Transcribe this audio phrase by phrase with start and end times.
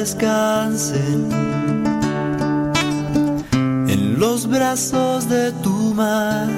[0.00, 1.28] descansen
[3.94, 6.48] en los brazos de tu mar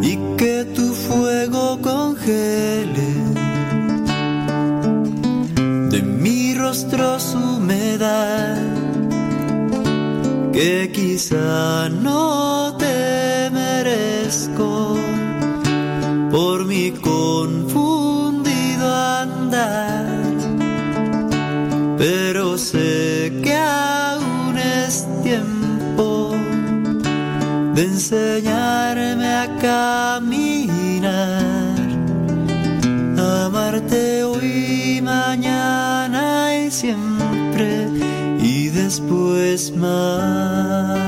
[0.00, 3.12] y que tu fuego congele.
[5.92, 8.56] De mi rostro su humedad
[10.54, 11.87] que quizá
[36.70, 37.88] siempre
[38.40, 41.07] y después más.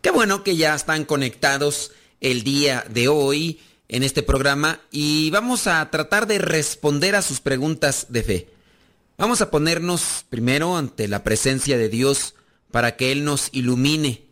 [0.00, 5.66] qué bueno que ya están conectados el día de hoy en este programa y vamos
[5.66, 8.48] a tratar de responder a sus preguntas de fe.
[9.18, 12.34] Vamos a ponernos primero ante la presencia de Dios
[12.70, 14.26] para que Él nos ilumine,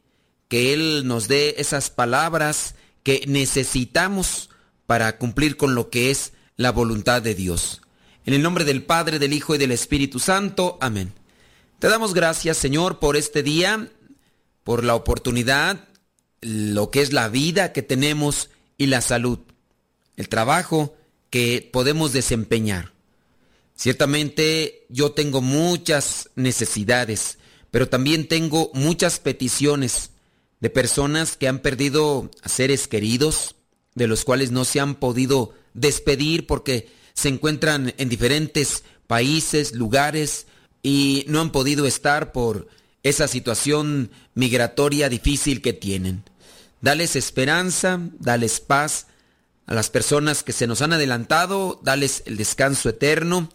[0.48, 4.50] que Él nos dé esas palabras que necesitamos
[4.86, 7.80] para cumplir con lo que es la voluntad de Dios.
[8.26, 10.78] En el nombre del Padre, del Hijo y del Espíritu Santo.
[10.80, 11.12] Amén.
[11.78, 13.90] Te damos gracias, Señor, por este día,
[14.64, 15.88] por la oportunidad,
[16.40, 19.38] lo que es la vida que tenemos y la salud,
[20.16, 20.96] el trabajo
[21.30, 22.92] que podemos desempeñar.
[23.76, 27.38] Ciertamente yo tengo muchas necesidades,
[27.70, 30.10] pero también tengo muchas peticiones
[30.60, 33.56] de personas que han perdido seres queridos,
[33.94, 40.46] de los cuales no se han podido despedir porque se encuentran en diferentes países, lugares
[40.82, 42.68] y no han podido estar por
[43.04, 46.24] esa situación migratoria difícil que tienen.
[46.80, 49.06] Dales esperanza, dales paz
[49.66, 53.48] a las personas que se nos han adelantado, dales el descanso eterno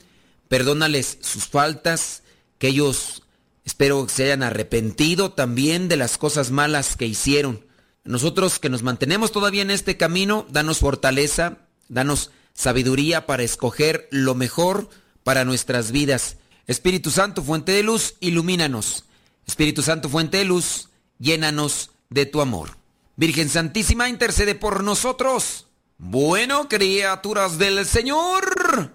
[0.50, 2.24] perdónales sus faltas,
[2.58, 3.24] que ellos
[3.64, 7.66] espero que se hayan arrepentido también de las cosas malas que hicieron.
[8.04, 14.36] Nosotros que nos mantenemos todavía en este camino, danos fortaleza, danos sabiduría para escoger lo
[14.36, 14.90] mejor
[15.24, 16.38] para nuestras vidas.
[16.66, 19.06] Espíritu Santo, fuente de luz, ilumínanos.
[19.50, 22.78] Espíritu Santo, fuente de luz, llénanos de tu amor.
[23.16, 25.66] Virgen Santísima, intercede por nosotros.
[25.98, 28.94] Bueno, criaturas del Señor.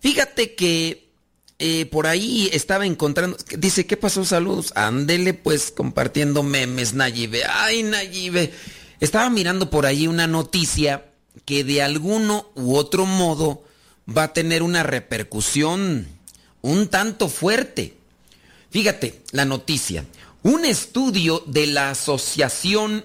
[0.00, 1.08] Fíjate que
[1.58, 4.24] eh, por ahí estaba encontrando, dice, ¿qué pasó?
[4.24, 4.72] Saludos.
[4.76, 7.44] Ándele pues compartiendo memes, Nayibe.
[7.44, 8.52] Ay, Nayibe.
[9.00, 11.04] Estaba mirando por ahí una noticia
[11.44, 13.62] que de alguno u otro modo
[14.08, 16.06] va a tener una repercusión
[16.62, 17.94] un tanto fuerte.
[18.74, 20.04] Fíjate, la noticia.
[20.42, 23.04] Un estudio de la Asociación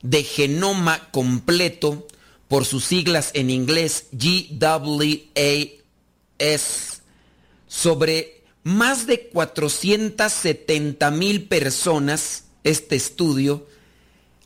[0.00, 2.06] de Genoma Completo,
[2.48, 5.66] por sus siglas en inglés GWA
[6.38, 7.02] es
[7.66, 13.66] sobre más de 470 mil personas, este estudio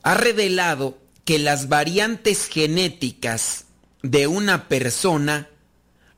[0.02, 3.66] ha revelado que las variantes genéticas
[4.02, 5.48] de una persona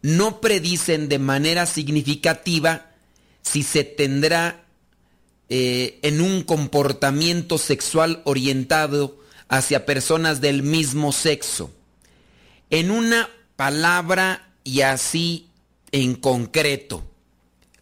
[0.01, 2.92] no predicen de manera significativa
[3.43, 4.65] si se tendrá
[5.49, 9.19] eh, en un comportamiento sexual orientado
[9.49, 11.71] hacia personas del mismo sexo.
[12.71, 15.49] En una palabra y así
[15.91, 17.05] en concreto,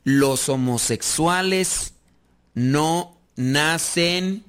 [0.02, 1.92] los homosexuales
[2.54, 4.42] no nacen,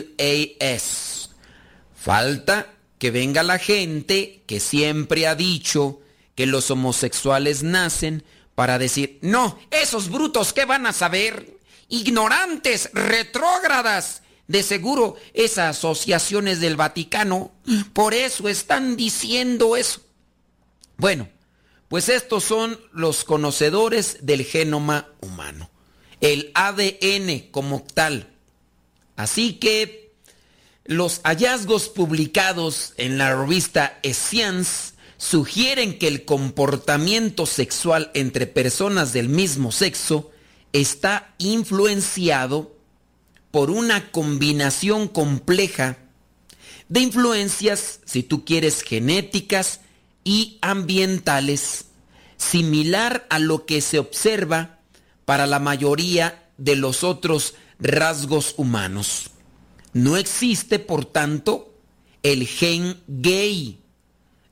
[1.95, 5.99] Falta que venga la gente que siempre ha dicho
[6.35, 8.23] que los homosexuales nacen
[8.55, 11.57] para decir, no, esos brutos, ¿qué van a saber?
[11.89, 17.51] Ignorantes, retrógradas, de seguro esas asociaciones del Vaticano,
[17.93, 20.01] por eso están diciendo eso.
[20.95, 21.29] Bueno,
[21.89, 25.69] pues estos son los conocedores del genoma humano,
[26.21, 28.33] el ADN como tal.
[29.15, 30.06] Así que
[30.87, 39.27] los hallazgos publicados en la revista Science sugieren que el comportamiento sexual entre personas del
[39.27, 40.31] mismo sexo
[40.71, 42.75] está influenciado
[43.51, 45.97] por una combinación compleja
[46.87, 49.81] de influencias, si tú quieres, genéticas
[50.23, 51.85] y ambientales,
[52.37, 54.79] similar a lo que se observa
[55.25, 59.31] para la mayoría de los otros rasgos humanos.
[59.97, 61.73] No existe, por tanto,
[62.21, 63.79] el gen gay,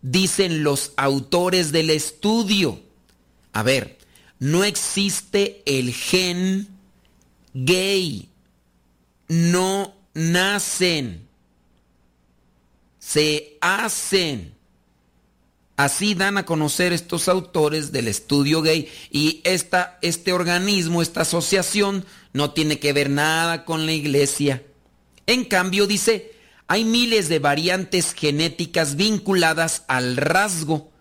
[0.01, 2.79] dicen los autores del estudio.
[3.53, 3.99] A ver,
[4.39, 6.67] no existe el gen
[7.53, 8.29] gay
[9.27, 11.27] no nacen,
[12.99, 14.55] se hacen.
[15.77, 22.03] Así dan a conocer estos autores del estudio gay y esta, este organismo, esta asociación,
[22.33, 24.63] no tiene que ver nada con la iglesia.
[25.27, 26.33] En cambio, dice,
[26.67, 30.91] hay miles de variantes genéticas vinculadas al rasgo,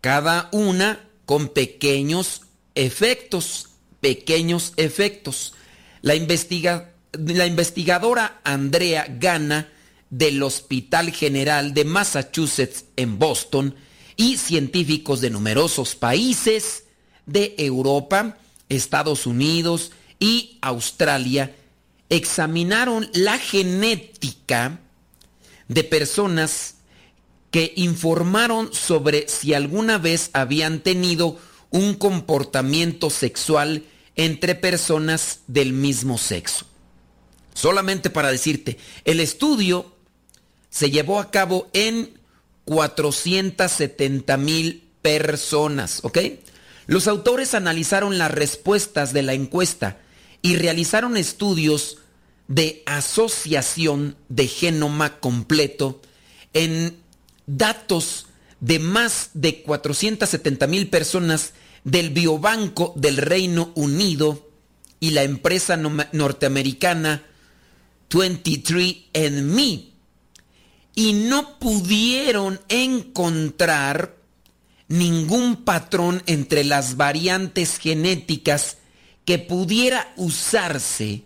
[0.00, 2.42] cada una con pequeños
[2.74, 3.70] efectos,
[4.00, 5.54] pequeños efectos.
[6.02, 9.68] La investiga, la investigadora Andrea Gana
[10.10, 13.74] del Hospital General de Massachusetts en Boston
[14.16, 16.84] y científicos de numerosos países
[17.26, 18.36] de Europa,
[18.68, 21.54] Estados Unidos y Australia
[22.16, 24.80] examinaron la genética
[25.68, 26.76] de personas
[27.50, 31.38] que informaron sobre si alguna vez habían tenido
[31.70, 33.84] un comportamiento sexual
[34.16, 36.66] entre personas del mismo sexo.
[37.54, 39.94] Solamente para decirte, el estudio
[40.70, 42.18] se llevó a cabo en
[42.64, 46.18] 470 mil personas, ¿ok?
[46.86, 49.98] Los autores analizaron las respuestas de la encuesta
[50.42, 51.98] y realizaron estudios
[52.48, 56.00] de asociación de genoma completo
[56.52, 56.96] en
[57.46, 58.26] datos
[58.60, 61.52] de más de 470 mil personas
[61.84, 64.48] del Biobanco del Reino Unido
[65.00, 67.22] y la empresa norteamericana
[68.10, 69.90] 23andMe
[70.94, 74.16] y no pudieron encontrar
[74.88, 78.78] ningún patrón entre las variantes genéticas
[79.24, 81.24] que pudiera usarse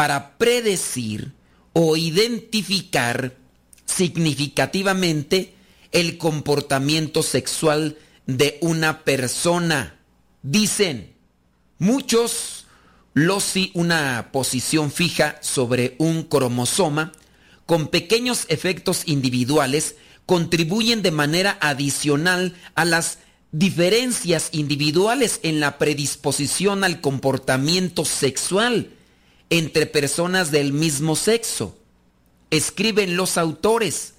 [0.00, 1.32] para predecir
[1.74, 3.36] o identificar
[3.84, 5.52] significativamente
[5.92, 10.00] el comportamiento sexual de una persona.
[10.42, 11.12] Dicen,
[11.78, 12.64] muchos
[13.12, 17.12] losi una posición fija sobre un cromosoma
[17.66, 23.18] con pequeños efectos individuales contribuyen de manera adicional a las
[23.52, 28.94] diferencias individuales en la predisposición al comportamiento sexual
[29.50, 31.76] entre personas del mismo sexo.
[32.50, 34.14] Escriben los autores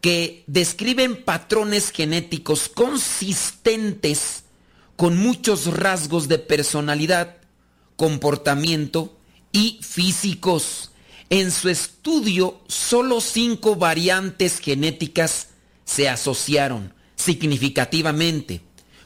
[0.00, 4.44] que describen patrones genéticos consistentes
[4.94, 7.36] con muchos rasgos de personalidad,
[7.96, 9.16] comportamiento
[9.52, 10.92] y físicos.
[11.28, 15.48] En su estudio, solo cinco variantes genéticas
[15.84, 18.60] se asociaron significativamente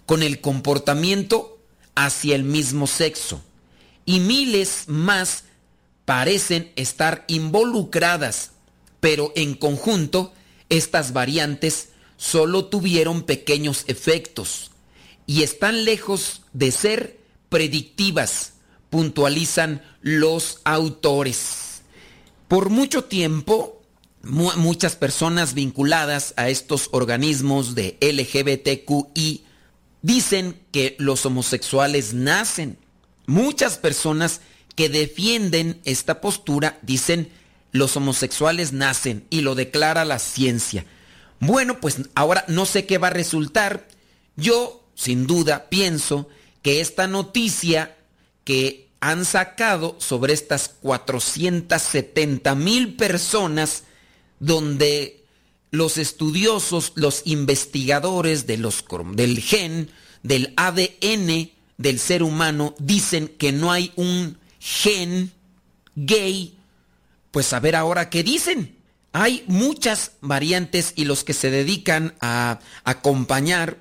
[0.05, 1.59] con el comportamiento
[1.95, 3.43] hacia el mismo sexo
[4.05, 5.45] y miles más
[6.05, 8.53] parecen estar involucradas,
[9.01, 10.33] pero en conjunto
[10.69, 14.71] estas variantes solo tuvieron pequeños efectos
[15.27, 18.55] y están lejos de ser predictivas,
[18.91, 21.83] puntualizan los autores.
[22.49, 23.81] Por mucho tiempo,
[24.23, 29.45] muchas personas vinculadas a estos organismos de LGBTQI
[30.03, 32.79] dicen que los homosexuales nacen.
[33.31, 34.41] Muchas personas
[34.75, 37.31] que defienden esta postura dicen
[37.71, 40.85] los homosexuales nacen y lo declara la ciencia.
[41.39, 43.87] Bueno, pues ahora no sé qué va a resultar.
[44.35, 46.29] Yo, sin duda, pienso
[46.63, 47.97] que esta noticia
[48.43, 53.85] que han sacado sobre estas 470 mil personas
[54.41, 55.25] donde
[55.71, 58.85] los estudiosos, los investigadores de los,
[59.15, 59.89] del gen,
[60.25, 65.33] del ADN del ser humano, dicen que no hay un gen
[65.97, 66.55] gay
[67.31, 68.77] pues a ver ahora qué dicen.
[69.13, 73.79] Hay muchas variantes y los que se dedican a acompañar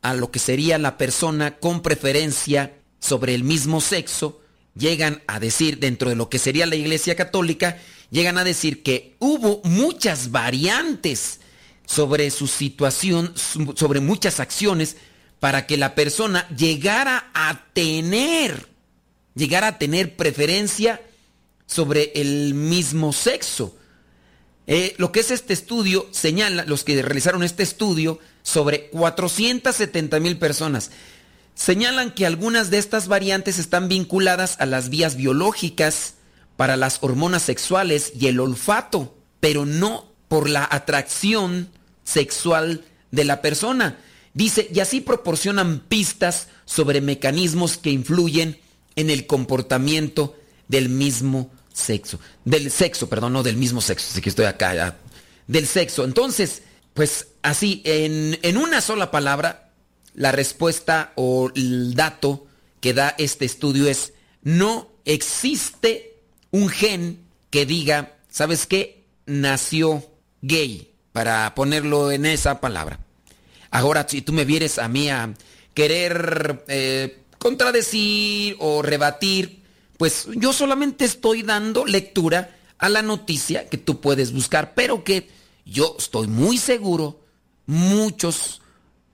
[0.00, 4.40] a lo que sería la persona con preferencia sobre el mismo sexo,
[4.74, 7.78] llegan a decir, dentro de lo que sería la Iglesia Católica,
[8.10, 11.40] llegan a decir que hubo muchas variantes
[11.84, 13.34] sobre su situación,
[13.74, 14.96] sobre muchas acciones,
[15.40, 18.68] para que la persona llegara a tener,
[19.34, 21.00] llegara a tener preferencia
[21.66, 23.76] sobre el mismo sexo.
[24.66, 30.38] Eh, lo que es este estudio señala, los que realizaron este estudio, sobre 470 mil
[30.38, 30.90] personas,
[31.54, 36.14] señalan que algunas de estas variantes están vinculadas a las vías biológicas
[36.56, 41.70] para las hormonas sexuales y el olfato, pero no por la atracción
[42.04, 43.98] sexual de la persona.
[44.32, 48.58] Dice, y así proporcionan pistas sobre mecanismos que influyen
[48.96, 50.36] en el comportamiento
[50.68, 52.20] del mismo sexo.
[52.44, 54.96] Del sexo, perdón, no del mismo sexo, así que estoy acá.
[55.46, 56.04] Del sexo.
[56.04, 56.62] Entonces,
[56.94, 59.70] pues así, en, en una sola palabra,
[60.14, 62.46] la respuesta o el dato
[62.80, 66.16] que da este estudio es, no existe
[66.50, 67.20] un gen
[67.50, 69.04] que diga, ¿sabes qué?
[69.26, 70.04] Nació
[70.42, 73.00] gay, para ponerlo en esa palabra.
[73.70, 75.34] Ahora, si tú me vieres a mí a
[75.74, 79.60] querer eh, contradecir o rebatir
[80.00, 85.28] pues yo solamente estoy dando lectura a la noticia que tú puedes buscar, pero que
[85.66, 87.20] yo estoy muy seguro,
[87.66, 88.62] muchos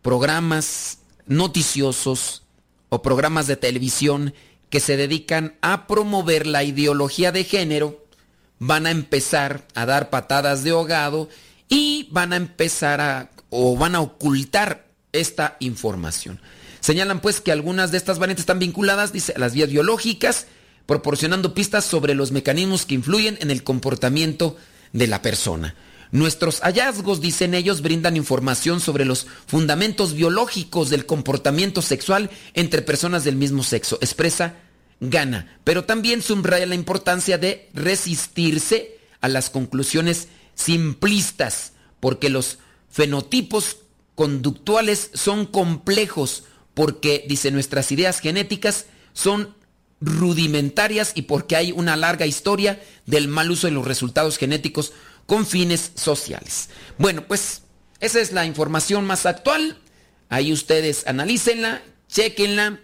[0.01, 2.45] programas noticiosos
[2.89, 4.33] o programas de televisión
[4.71, 8.07] que se dedican a promover la ideología de género
[8.61, 11.29] van a empezar a dar patadas de ahogado
[11.69, 16.41] y van a empezar a o van a ocultar esta información.
[16.81, 20.47] Señalan pues que algunas de estas variantes están vinculadas, dice, a las vías biológicas
[20.87, 24.57] proporcionando pistas sobre los mecanismos que influyen en el comportamiento
[24.93, 25.75] de la persona.
[26.13, 33.25] Nuestros hallazgos, dicen ellos, brindan información sobre los fundamentos biológicos del comportamiento sexual entre personas
[33.25, 33.99] del mismo sexo.
[34.01, 34.55] Expresa
[35.01, 42.59] gana, pero también subraya la importancia de resistirse a las conclusiones simplistas, porque los
[42.97, 43.77] fenotipos
[44.15, 49.55] conductuales son complejos, porque, dice, nuestras ideas genéticas son
[50.01, 54.95] rudimentarias y porque hay una larga historia del mal uso de los resultados genéticos
[55.27, 56.71] con fines sociales.
[56.97, 57.65] Bueno, pues
[58.01, 59.77] esa es la información más actual.
[60.31, 62.81] Ahí ustedes analícenla, chequenla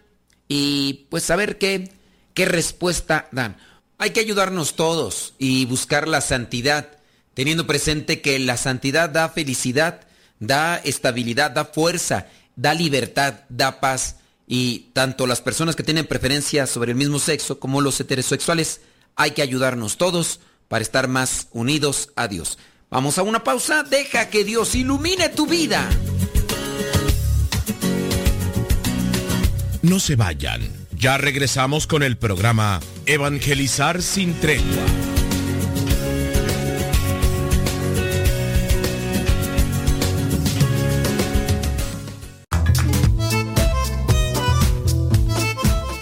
[0.47, 1.91] y pues a ver qué,
[2.35, 3.57] qué respuesta dan.
[3.97, 6.99] Hay que ayudarnos todos y buscar la santidad,
[7.35, 10.03] teniendo presente que la santidad da felicidad,
[10.39, 14.17] da estabilidad, da fuerza, da libertad, da paz.
[14.47, 18.81] Y tanto las personas que tienen preferencia sobre el mismo sexo como los heterosexuales,
[19.17, 22.59] hay que ayudarnos todos para estar más unidos a Dios.
[22.91, 25.89] Vamos a una pausa, deja que Dios ilumine tu vida.
[29.81, 30.61] No se vayan,
[30.93, 35.12] ya regresamos con el programa Evangelizar sin tregua.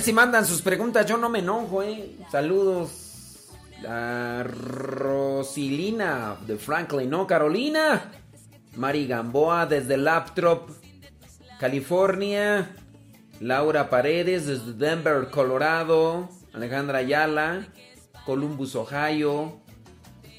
[0.00, 2.16] Si mandan sus preguntas, yo no me enojo, ¿eh?
[2.30, 3.48] Saludos.
[3.82, 7.26] La Rosilina de Franklin, ¿no?
[7.26, 8.10] Carolina.
[8.76, 10.70] Mari Gamboa desde Laptop,
[11.58, 12.74] California.
[13.40, 16.28] Laura Paredes desde Denver, Colorado.
[16.52, 17.68] Alejandra Ayala,
[18.24, 19.60] Columbus, Ohio.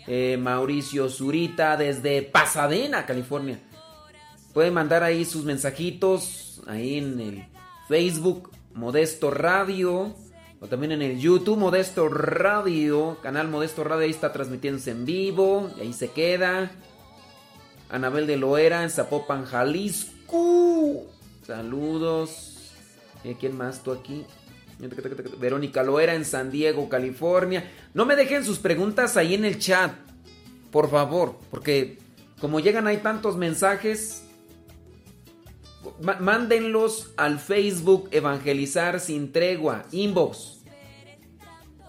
[0.08, 3.60] Eh, Mauricio Zurita desde Pasadena, California.
[4.54, 7.48] Pueden mandar ahí sus mensajitos ahí en el
[7.88, 10.16] Facebook Modesto Radio.
[10.62, 13.18] O también en el YouTube Modesto Radio.
[13.22, 15.70] Canal Modesto Radio ahí está transmitiéndose en vivo.
[15.78, 16.72] Y ahí se queda.
[17.90, 21.08] Anabel de Loera en Zapopan, Jalisco.
[21.46, 22.72] Saludos.
[23.24, 24.26] Eh, ¿Quién más tú aquí?
[25.40, 27.70] Verónica Loera en San Diego, California.
[27.94, 29.92] No me dejen sus preguntas ahí en el chat.
[30.72, 31.36] Por favor.
[31.52, 32.00] Porque
[32.40, 34.24] como llegan ahí tantos mensajes,
[36.02, 40.60] mándenlos al Facebook Evangelizar sin tregua, inbox.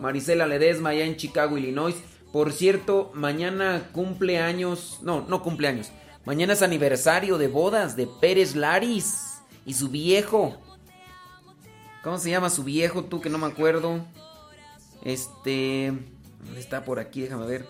[0.01, 1.96] Marisela Ledesma allá en Chicago, Illinois.
[2.33, 5.90] Por cierto, mañana cumpleaños, no, no cumpleaños.
[6.25, 10.57] Mañana es aniversario de bodas de Pérez Laris y su viejo.
[12.03, 14.01] ¿Cómo se llama su viejo tú que no me acuerdo?
[15.05, 15.92] Este,
[16.44, 17.23] ¿dónde está por aquí?
[17.23, 17.66] Déjame ver.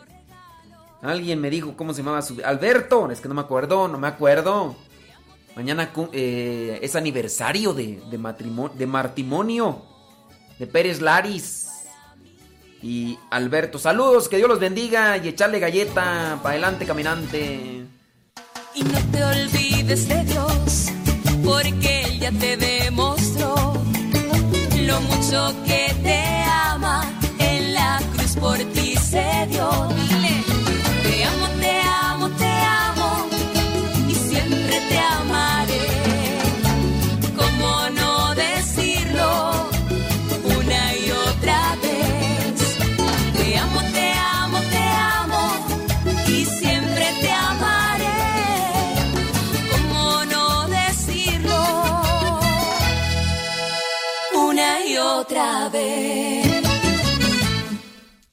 [1.03, 4.09] Alguien me dijo cómo se llamaba su Alberto, es que no me acuerdo, no me
[4.09, 4.77] acuerdo.
[5.61, 9.83] Mañana eh, es aniversario de, de, matrimonio, de matrimonio
[10.59, 11.69] de Pérez Laris
[12.83, 13.79] y Alberto.
[13.79, 17.85] Saludos, que Dios los bendiga y echarle galleta para adelante, caminante.
[18.75, 20.93] Y no te olvides de Dios,
[21.45, 23.55] porque Él ya te demostró
[24.79, 27.05] lo mucho que te ama.
[27.39, 30.10] En la cruz por ti se dio.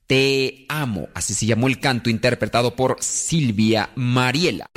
[0.07, 4.67] Te amo, así se llamó el canto interpretado por Silvia Mariela.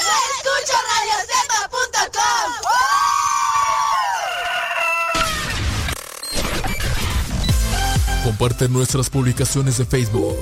[8.25, 10.37] Comparte nuestras publicaciones de Facebook.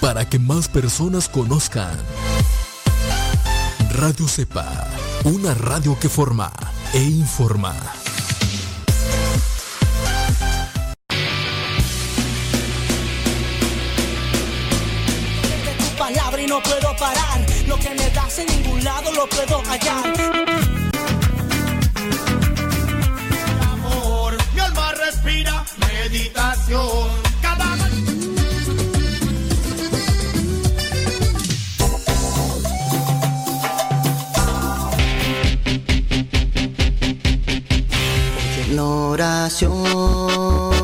[0.00, 1.98] para que más personas conozcan.
[3.90, 4.86] Radio Cepa,
[5.24, 6.52] una radio que forma
[6.94, 7.74] e informa.
[16.68, 17.38] Puedo parar.
[17.66, 20.04] Lo que me das en ningún lado lo puedo hallar.
[23.72, 27.28] Amor, mi alma respira meditación.
[39.18, 40.77] oración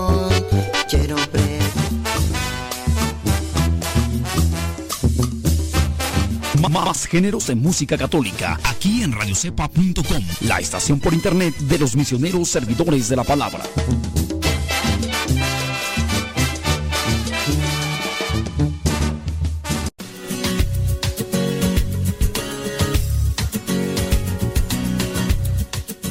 [6.74, 12.48] Más géneros de música católica aquí en radiocepa.com, la estación por internet de los misioneros
[12.48, 13.62] servidores de la palabra.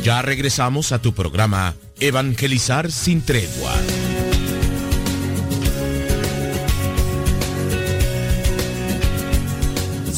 [0.01, 3.73] Ya regresamos a tu programa Evangelizar sin tregua.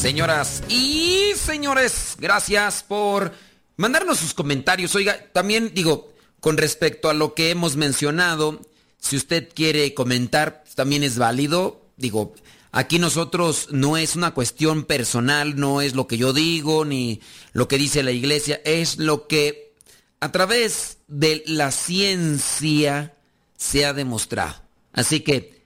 [0.06, 3.32] Señoras y señores, gracias por
[3.76, 4.94] mandarnos sus comentarios.
[4.94, 8.60] Oiga, también digo, con respecto a lo que hemos mencionado,
[8.98, 11.82] si usted quiere comentar, también es válido.
[11.96, 12.36] Digo,
[12.70, 17.20] aquí nosotros no es una cuestión personal, no es lo que yo digo ni
[17.52, 19.74] lo que dice la iglesia, es lo que
[20.20, 23.16] a través de la ciencia
[23.56, 24.54] se ha demostrado.
[24.92, 25.64] Así que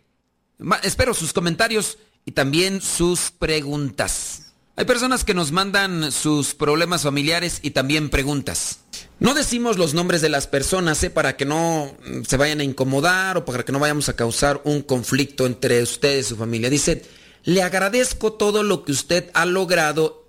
[0.82, 4.52] espero sus comentarios y también sus preguntas.
[4.76, 8.80] Hay personas que nos mandan sus problemas familiares y también preguntas.
[9.18, 11.10] No decimos los nombres de las personas ¿eh?
[11.10, 11.94] para que no
[12.26, 16.26] se vayan a incomodar o para que no vayamos a causar un conflicto entre ustedes
[16.26, 16.70] y su familia.
[16.70, 17.04] Dice,
[17.44, 20.26] le agradezco todo lo que usted ha logrado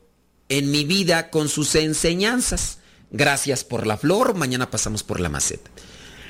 [0.49, 2.80] en mi vida con sus enseñanzas.
[3.10, 5.71] Gracias por la flor, mañana pasamos por la maceta.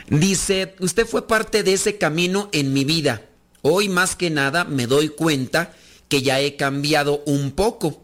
[0.10, 3.24] Dice, usted fue parte de ese camino en mi vida.
[3.62, 5.74] Hoy más que nada me doy cuenta
[6.08, 8.02] que ya he cambiado un poco.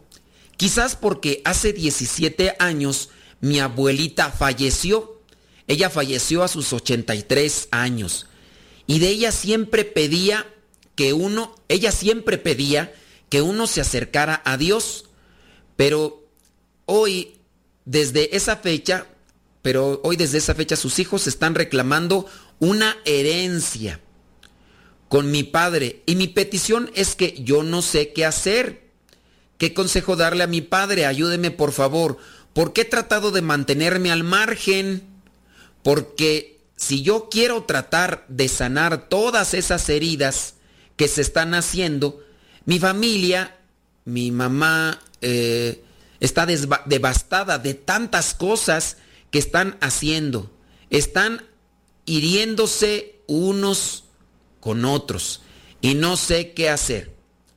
[0.56, 5.20] Quizás porque hace 17 años mi abuelita falleció.
[5.66, 8.26] Ella falleció a sus 83 años.
[8.86, 10.46] Y de ella siempre pedía
[10.94, 12.94] que uno, ella siempre pedía
[13.28, 15.04] que uno se acercara a Dios.
[15.76, 16.24] Pero
[16.86, 17.36] hoy
[17.84, 19.06] desde esa fecha,
[19.62, 22.26] pero hoy desde esa fecha sus hijos están reclamando
[22.58, 24.00] una herencia
[25.08, 26.02] con mi padre.
[26.06, 28.88] Y mi petición es que yo no sé qué hacer.
[29.56, 31.06] ¿Qué consejo darle a mi padre?
[31.06, 32.18] Ayúdeme por favor.
[32.52, 35.02] Porque he tratado de mantenerme al margen.
[35.82, 40.54] Porque si yo quiero tratar de sanar todas esas heridas
[40.96, 42.22] que se están haciendo,
[42.64, 43.56] mi familia,
[44.04, 45.82] mi mamá, eh,
[46.20, 48.98] está devastada de tantas cosas
[49.30, 50.50] que están haciendo.
[50.90, 51.46] Están
[52.04, 54.04] hiriéndose unos
[54.60, 55.42] con otros
[55.80, 57.14] y no sé qué hacer.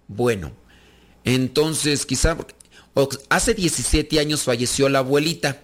[0.07, 0.53] Bueno,
[1.23, 2.37] entonces quizá
[3.29, 5.61] hace 17 años falleció la abuelita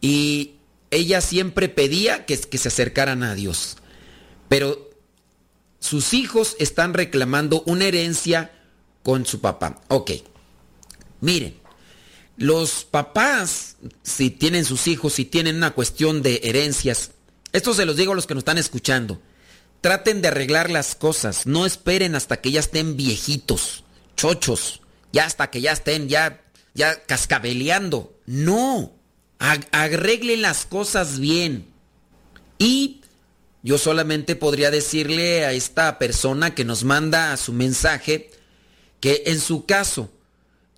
[0.00, 0.52] y
[0.90, 3.76] ella siempre pedía que, se acercaran a Dios.
[4.48, 4.90] Pero
[5.80, 8.52] sus hijos están reclamando una herencia
[9.02, 9.80] con su papá.
[9.88, 10.12] Ok,
[11.20, 11.56] miren,
[12.36, 17.12] los papás, si tienen sus hijos, si tienen una cuestión de herencias,
[17.52, 19.20] esto se los digo a los que nos están escuchando,
[19.86, 23.84] traten de arreglar las cosas, no esperen hasta que ya estén viejitos,
[24.16, 24.80] chochos,
[25.12, 26.42] ya hasta que ya estén ya,
[26.74, 28.12] ya cascabeleando.
[28.26, 28.96] No,
[29.38, 31.68] arreglen las cosas bien.
[32.58, 33.02] Y
[33.62, 38.32] yo solamente podría decirle a esta persona que nos manda su mensaje
[38.98, 40.10] que en su caso,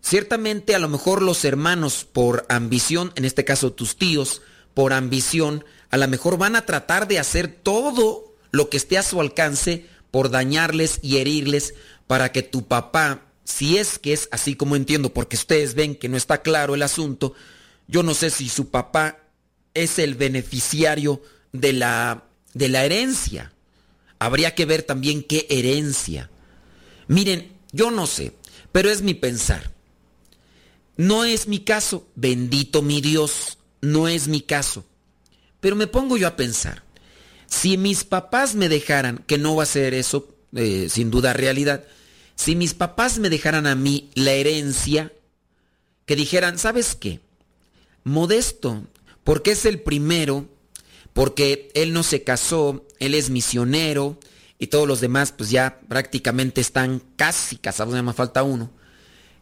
[0.03, 4.43] Ciertamente a lo mejor los hermanos por ambición, en este caso tus tíos,
[4.75, 9.03] por ambición, a lo mejor van a tratar de hacer todo lo que esté a
[9.03, 11.75] su alcance por dañarles y herirles
[12.07, 16.09] para que tu papá, si es que es así como entiendo, porque ustedes ven que
[16.09, 17.35] no está claro el asunto,
[17.87, 19.19] yo no sé si su papá
[19.75, 23.53] es el beneficiario de la, de la herencia.
[24.19, 26.31] Habría que ver también qué herencia.
[27.07, 28.35] Miren, yo no sé,
[28.73, 29.73] pero es mi pensar.
[30.97, 34.85] No es mi caso, bendito mi Dios, no es mi caso.
[35.61, 36.83] Pero me pongo yo a pensar,
[37.49, 41.85] si mis papás me dejaran, que no va a ser eso, eh, sin duda realidad,
[42.37, 45.13] si mis papás me dejaran a mí la herencia,
[46.07, 47.21] que dijeran, ¿sabes qué?
[48.05, 48.85] Modesto,
[49.25, 50.47] porque es el primero,
[51.13, 54.19] porque él no se casó, él es misionero,
[54.59, 58.71] y todos los demás pues ya prácticamente están casi casados, nada más falta uno.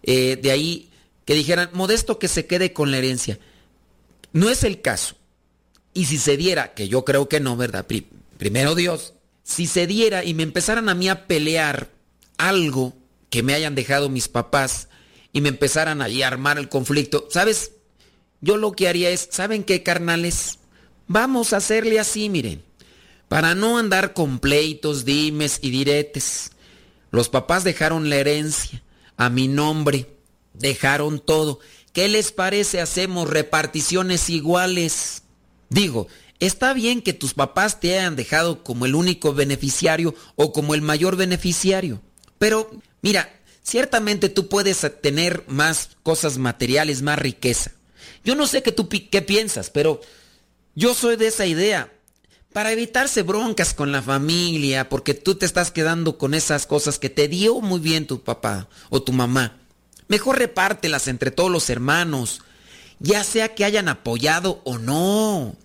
[0.03, 0.91] Eh, de ahí
[1.25, 3.39] que dijeran, modesto que se quede con la herencia.
[4.33, 5.17] No es el caso.
[5.97, 7.87] Y si se diera, que yo creo que no, ¿verdad?
[8.37, 11.89] primero Dios, si se diera y me empezaran a mí a pelear
[12.37, 12.93] algo
[13.31, 14.89] que me hayan dejado mis papás
[15.33, 17.73] y me empezaran allí a armar el conflicto, ¿sabes?
[18.43, 20.59] Yo lo que haría es, ¿saben qué, carnales?
[21.09, 22.63] Vamos a hacerle así, miren,
[23.29, 26.51] para no andar con pleitos, dimes y diretes.
[27.11, 28.83] Los papás dejaron la herencia
[29.17, 30.11] a mi nombre,
[30.53, 31.59] dejaron todo.
[31.95, 32.83] ¿Qué les parece?
[32.83, 35.23] Hacemos reparticiones iguales.
[35.69, 36.09] Digo,
[36.41, 40.83] está bien que tus papás te hayan dejado como el único beneficiario o como el
[40.83, 42.01] mayor beneficiario.
[42.39, 42.71] Pero,
[43.03, 47.73] mira, ciertamente tú puedes tener más cosas materiales, más riqueza.
[48.25, 50.01] Yo no sé qué tú qué piensas, pero
[50.75, 51.93] yo soy de esa idea.
[52.53, 57.11] Para evitarse broncas con la familia, porque tú te estás quedando con esas cosas que
[57.11, 59.59] te dio muy bien tu papá o tu mamá.
[60.09, 62.41] Mejor repártelas entre todos los hermanos,
[62.99, 65.57] ya sea que hayan apoyado o no.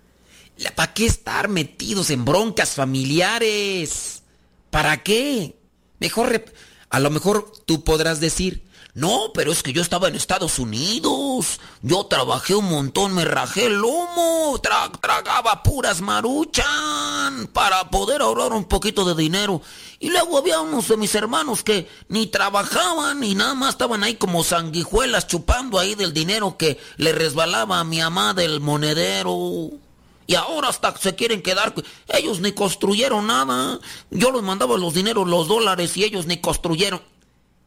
[0.76, 4.24] ¿Para qué estar metidos en broncas familiares?
[4.70, 5.56] ¿Para qué?
[6.00, 6.46] Mejor,
[6.90, 11.62] a lo mejor tú podrás decir, no, pero es que yo estaba en Estados Unidos.
[11.82, 14.60] Yo trabajé un montón, me rajé el lomo,
[15.02, 19.62] tragaba puras maruchan para poder ahorrar un poquito de dinero.
[20.00, 24.16] Y luego había unos de mis hermanos que ni trabajaban ni nada más estaban ahí
[24.16, 29.70] como sanguijuelas chupando ahí del dinero que le resbalaba a mi mamá del monedero.
[30.28, 31.74] Y ahora hasta se quieren quedar.
[32.10, 33.80] Ellos ni construyeron nada.
[34.10, 37.02] Yo les mandaba los dineros, los dólares y ellos ni construyeron.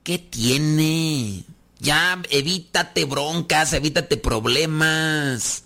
[0.05, 1.45] ¿Qué tiene?
[1.81, 5.65] Ya evítate broncas, evítate problemas.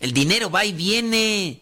[0.00, 1.60] El dinero va y viene.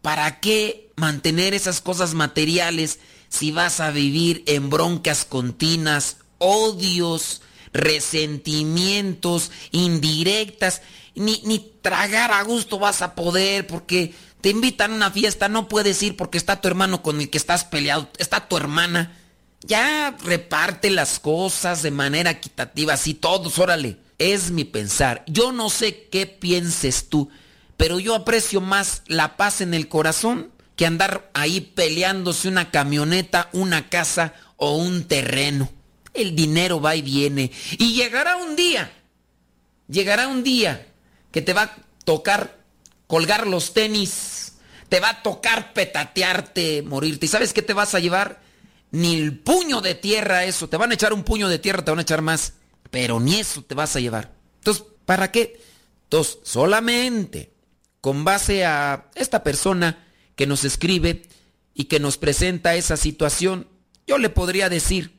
[0.00, 7.42] ¿Para qué mantener esas cosas materiales si vas a vivir en broncas continuas, odios,
[7.74, 10.80] resentimientos, indirectas?
[11.14, 15.68] Ni, ni tragar a gusto vas a poder porque te invitan a una fiesta, no
[15.68, 19.14] puedes ir porque está tu hermano con el que estás peleado, está tu hermana.
[19.62, 23.98] Ya reparte las cosas de manera equitativa, así todos, órale.
[24.18, 25.24] Es mi pensar.
[25.26, 27.30] Yo no sé qué pienses tú,
[27.76, 33.48] pero yo aprecio más la paz en el corazón que andar ahí peleándose una camioneta,
[33.52, 35.70] una casa o un terreno.
[36.14, 37.50] El dinero va y viene.
[37.78, 38.90] Y llegará un día,
[39.88, 40.86] llegará un día
[41.32, 42.58] que te va a tocar
[43.08, 44.52] colgar los tenis,
[44.88, 47.26] te va a tocar petatearte, morirte.
[47.26, 48.40] ¿Y sabes qué te vas a llevar?
[48.90, 50.68] Ni el puño de tierra eso.
[50.68, 52.54] Te van a echar un puño de tierra, te van a echar más.
[52.90, 54.34] Pero ni eso te vas a llevar.
[54.58, 55.60] Entonces, ¿para qué?
[56.04, 57.52] Entonces, solamente
[58.00, 61.22] con base a esta persona que nos escribe
[61.74, 63.68] y que nos presenta esa situación,
[64.06, 65.18] yo le podría decir,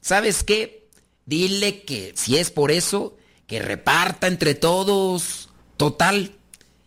[0.00, 0.88] ¿sabes qué?
[1.26, 5.50] Dile que si es por eso, que reparta entre todos.
[5.76, 6.32] Total.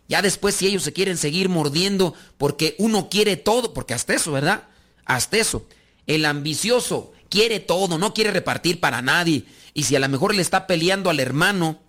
[0.08, 4.32] Ya después si ellos se quieren seguir mordiendo porque uno quiere todo, porque hasta eso,
[4.32, 4.64] ¿verdad?
[5.04, 5.66] Hasta eso.
[6.06, 9.44] El ambicioso quiere todo, no quiere repartir para nadie.
[9.74, 11.80] Y si a lo mejor le está peleando al hermano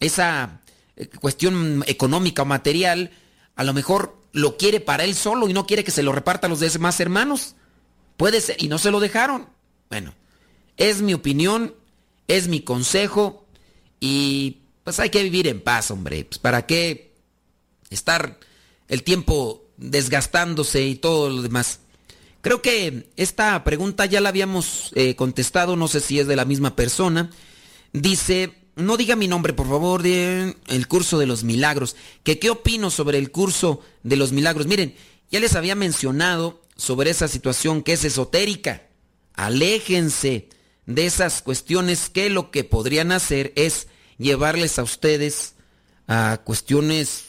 [0.00, 0.60] esa
[0.96, 3.10] eh, cuestión económica o material,
[3.56, 6.46] a lo mejor lo quiere para él solo y no quiere que se lo reparta
[6.46, 7.54] a los demás hermanos.
[8.16, 9.48] Puede ser, y no se lo dejaron.
[9.88, 10.14] Bueno,
[10.76, 11.74] es mi opinión,
[12.28, 13.46] es mi consejo
[13.98, 16.24] y pues hay que vivir en paz, hombre.
[16.24, 17.12] Pues para qué
[17.90, 18.38] estar
[18.88, 21.80] el tiempo desgastándose y todo lo demás.
[22.40, 26.46] Creo que esta pregunta ya la habíamos eh, contestado, no sé si es de la
[26.46, 27.30] misma persona.
[27.92, 31.96] Dice, no diga mi nombre, por favor, de el curso de los milagros.
[32.22, 34.66] ¿Que qué opino sobre el curso de los milagros?
[34.66, 34.94] Miren,
[35.30, 38.86] ya les había mencionado sobre esa situación que es esotérica.
[39.34, 40.48] Aléjense
[40.86, 45.54] de esas cuestiones que lo que podrían hacer es llevarles a ustedes
[46.06, 47.24] a cuestiones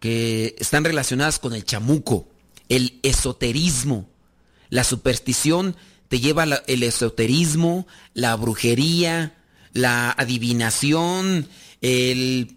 [0.00, 2.28] que están relacionadas con el chamuco,
[2.68, 4.10] el esoterismo
[4.70, 5.76] la superstición
[6.08, 9.34] te lleva al esoterismo, la brujería,
[9.72, 11.48] la adivinación,
[11.80, 12.56] el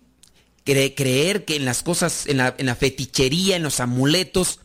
[0.64, 4.60] creer que en las cosas, en la, en la fetichería, en los amuletos.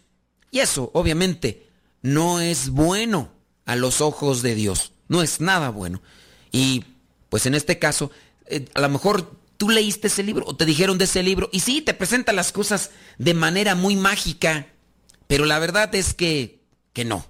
[0.50, 1.68] Y eso, obviamente,
[2.02, 3.32] no es bueno
[3.64, 4.92] a los ojos de Dios.
[5.08, 6.02] No es nada bueno.
[6.52, 6.84] Y
[7.28, 8.10] pues en este caso,
[8.46, 11.60] eh, a lo mejor tú leíste ese libro o te dijeron de ese libro y
[11.60, 14.68] sí, te presenta las cosas de manera muy mágica,
[15.26, 16.60] pero la verdad es que,
[16.92, 17.26] que no.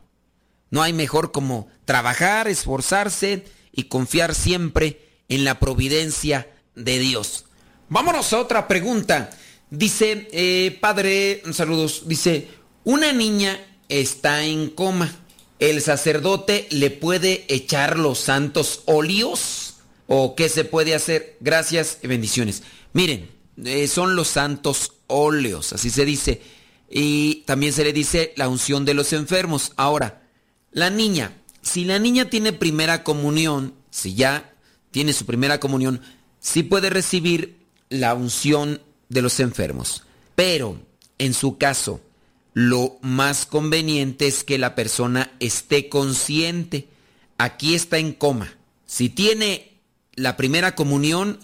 [0.74, 7.44] No hay mejor como trabajar, esforzarse y confiar siempre en la providencia de Dios.
[7.88, 9.30] Vámonos a otra pregunta.
[9.70, 12.48] Dice, eh, padre, saludos, dice,
[12.82, 13.56] una niña
[13.88, 15.14] está en coma.
[15.60, 19.76] ¿El sacerdote le puede echar los santos óleos?
[20.08, 21.36] ¿O qué se puede hacer?
[21.38, 22.64] Gracias y bendiciones.
[22.92, 23.30] Miren,
[23.64, 26.42] eh, son los santos óleos, así se dice.
[26.90, 29.70] Y también se le dice la unción de los enfermos.
[29.76, 30.23] Ahora,
[30.74, 31.32] la niña,
[31.62, 34.52] si la niña tiene primera comunión, si ya
[34.90, 36.02] tiene su primera comunión,
[36.40, 37.56] sí puede recibir
[37.88, 40.02] la unción de los enfermos.
[40.34, 40.80] Pero,
[41.18, 42.00] en su caso,
[42.54, 46.88] lo más conveniente es que la persona esté consciente.
[47.38, 48.52] Aquí está en coma.
[48.84, 49.78] Si tiene
[50.16, 51.38] la primera comunión,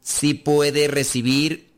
[0.00, 1.70] sí puede recibir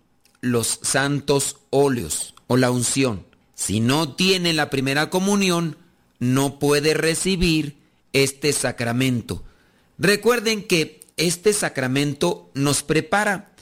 [0.42, 3.25] los santos óleos o la unción.
[3.55, 5.77] Si no tiene la primera comunión,
[6.18, 7.76] no puede recibir
[8.12, 9.44] este sacramento.
[9.98, 13.52] Recuerden que este sacramento nos prepara,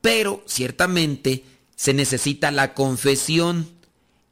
[0.00, 3.68] pero ciertamente se necesita la confesión.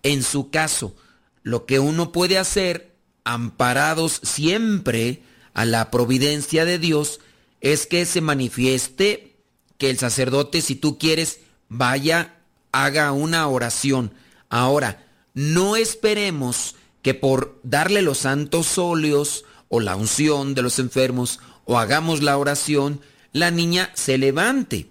[0.02, 0.94] En su caso,
[1.42, 2.94] lo que uno puede hacer,
[3.24, 5.22] amparados siempre
[5.54, 7.20] a la providencia de Dios,
[7.60, 9.36] es que se manifieste,
[9.78, 12.36] que el sacerdote, si tú quieres, vaya,
[12.72, 14.12] haga una oración.
[14.50, 21.38] Ahora, no esperemos que por darle los santos óleos o la unción de los enfermos
[21.66, 24.88] o hagamos la oración, la niña se levante.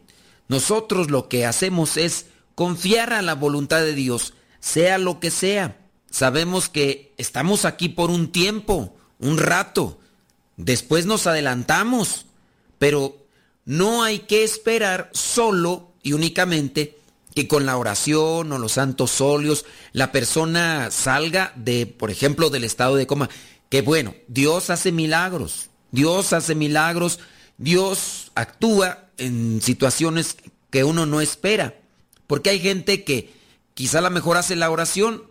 [0.48, 5.80] Nosotros lo que hacemos es confiar a la voluntad de Dios, sea lo que sea.
[6.12, 10.00] Sabemos que estamos aquí por un tiempo, un rato.
[10.56, 12.28] Después nos adelantamos,
[12.78, 13.26] pero
[13.66, 17.00] no hay que esperar solo y únicamente
[17.34, 22.64] que con la oración o los santos óleos la persona salga de, por ejemplo, del
[22.64, 23.30] estado de coma.
[23.70, 27.20] Que bueno, Dios hace milagros, Dios hace milagros,
[27.58, 30.38] Dios actúa en situaciones
[30.70, 31.76] que uno no espera.
[32.28, 33.34] Porque hay gente que
[33.74, 35.24] quizá a lo mejor hace la oración,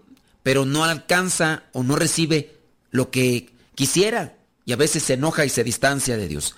[0.42, 2.56] pero no alcanza o no recibe
[2.90, 6.54] lo que quisiera y a veces se enoja y se distancia de Dios.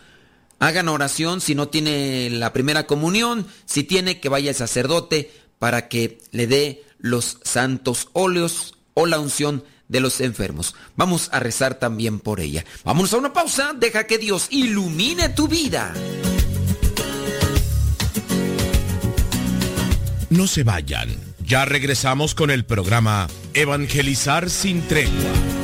[0.59, 5.89] Hagan oración si no tiene la primera comunión, si tiene que vaya el sacerdote para
[5.89, 10.75] que le dé los santos óleos o la unción de los enfermos.
[10.97, 12.65] Vamos a rezar también por ella.
[12.85, 15.93] Vamos a una pausa, deja que Dios ilumine tu vida.
[20.31, 21.15] No se vayan.
[21.45, 25.64] Ya regresamos con el programa Evangelizar sin tregua.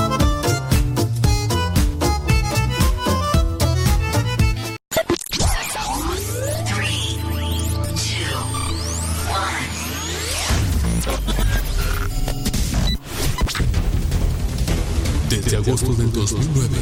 [15.31, 16.77] Desde agosto del 2009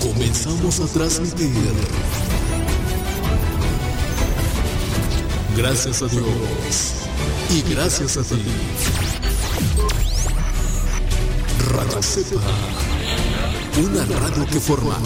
[0.00, 1.52] comenzamos a transmitir.
[5.54, 6.94] Gracias a Dios
[7.50, 8.42] y gracias a ti.
[11.72, 12.40] Radio Cepa,
[13.76, 14.96] una radio que forma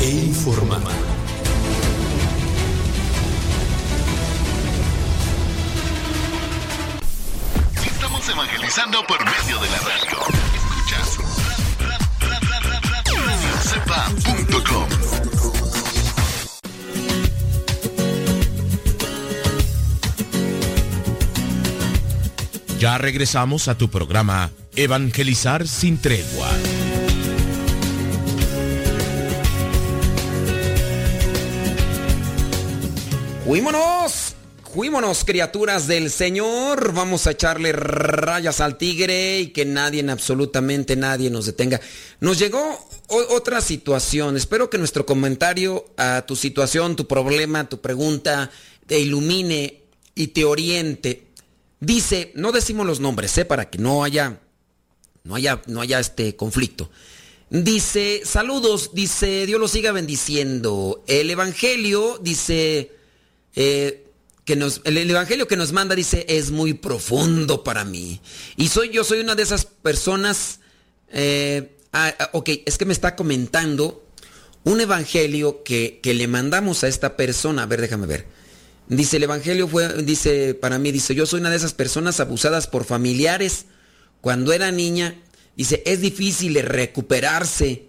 [0.00, 0.80] e informa.
[7.84, 10.18] Estamos evangelizando por medio de la radio.
[10.54, 11.29] Escuchas
[22.80, 26.48] Ya regresamos a tu programa Evangelizar sin tregua.
[33.44, 34.29] ¡Juímonos!
[34.72, 36.92] ¡Juímonos, criaturas del Señor!
[36.92, 41.80] Vamos a echarle rayas al tigre y que nadie, absolutamente nadie nos detenga.
[42.20, 44.36] Nos llegó otra situación.
[44.36, 48.52] Espero que nuestro comentario a tu situación, tu problema, tu pregunta,
[48.86, 49.82] te ilumine
[50.14, 51.26] y te oriente.
[51.80, 53.44] Dice, no decimos los nombres, ¿eh?
[53.44, 54.38] Para que no haya,
[55.24, 56.92] no haya, no haya este conflicto.
[57.50, 61.02] Dice, saludos, dice, Dios los siga bendiciendo.
[61.08, 62.92] El Evangelio, dice,
[63.56, 64.04] eh,
[64.52, 68.20] el, el Evangelio que nos manda, dice, es muy profundo para mí.
[68.56, 70.60] Y soy yo, soy una de esas personas,
[71.12, 71.76] eh,
[72.32, 74.04] ok, es que me está comentando
[74.64, 77.62] un Evangelio que, que le mandamos a esta persona.
[77.62, 78.26] A ver, déjame ver.
[78.88, 82.66] Dice, el Evangelio fue, dice, para mí, dice, yo soy una de esas personas abusadas
[82.66, 83.66] por familiares.
[84.20, 85.22] Cuando era niña,
[85.56, 87.84] dice, es difícil recuperarse.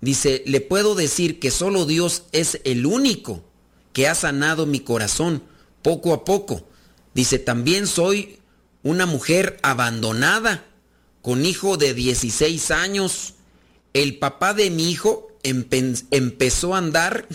[0.00, 3.44] Dice, le puedo decir que solo Dios es el único
[3.92, 5.42] que ha sanado mi corazón
[5.82, 6.66] poco a poco.
[7.14, 8.38] Dice, también soy
[8.82, 10.64] una mujer abandonada,
[11.20, 13.34] con hijo de 16 años.
[13.92, 17.26] El papá de mi hijo empezó a andar,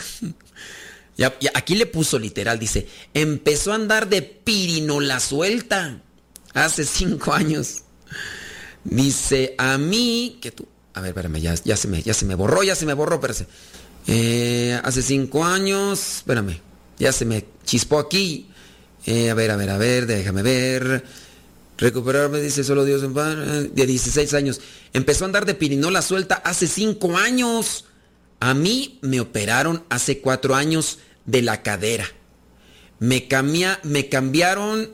[1.54, 6.02] aquí le puso literal, dice, empezó a andar de pirinola suelta
[6.54, 7.84] hace cinco años.
[8.84, 12.64] Dice, a mí, que tú, a ver, espérame, ya, se, me, ya se me borró,
[12.64, 13.48] ya se me borró, espérame.
[14.08, 16.62] Eh, hace cinco años, espérame,
[16.98, 18.48] ya se me chispó aquí.
[19.06, 21.04] Eh, a ver, a ver, a ver, déjame ver.
[21.78, 24.60] Recuperarme, dice solo Dios en paz, eh, de 16 años.
[24.94, 27.86] Empezó a andar de pirinola suelta hace cinco años.
[28.40, 32.06] A mí me operaron hace cuatro años de la cadera.
[33.00, 34.92] Me, cambia, me cambiaron,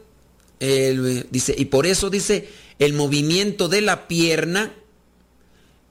[0.59, 2.49] el, dice, y por eso dice,
[2.79, 4.73] el movimiento de la pierna,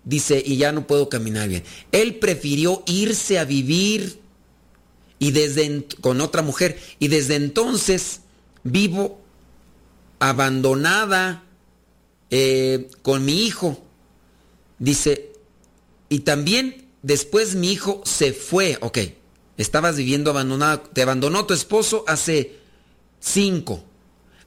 [0.05, 1.65] dice, y ya no puedo caminar bien.
[1.91, 4.22] Él prefirió irse a vivir
[5.23, 8.23] y desde con otra mujer y desde entonces
[8.65, 9.21] vivo
[10.19, 11.45] abandonada
[12.31, 13.81] eh, con mi hijo.
[14.81, 15.31] Dice,
[16.09, 18.99] y también después mi hijo se fue, ok,
[19.59, 22.59] estabas viviendo abandonado, te abandonó tu esposo hace
[23.21, 23.85] cinco,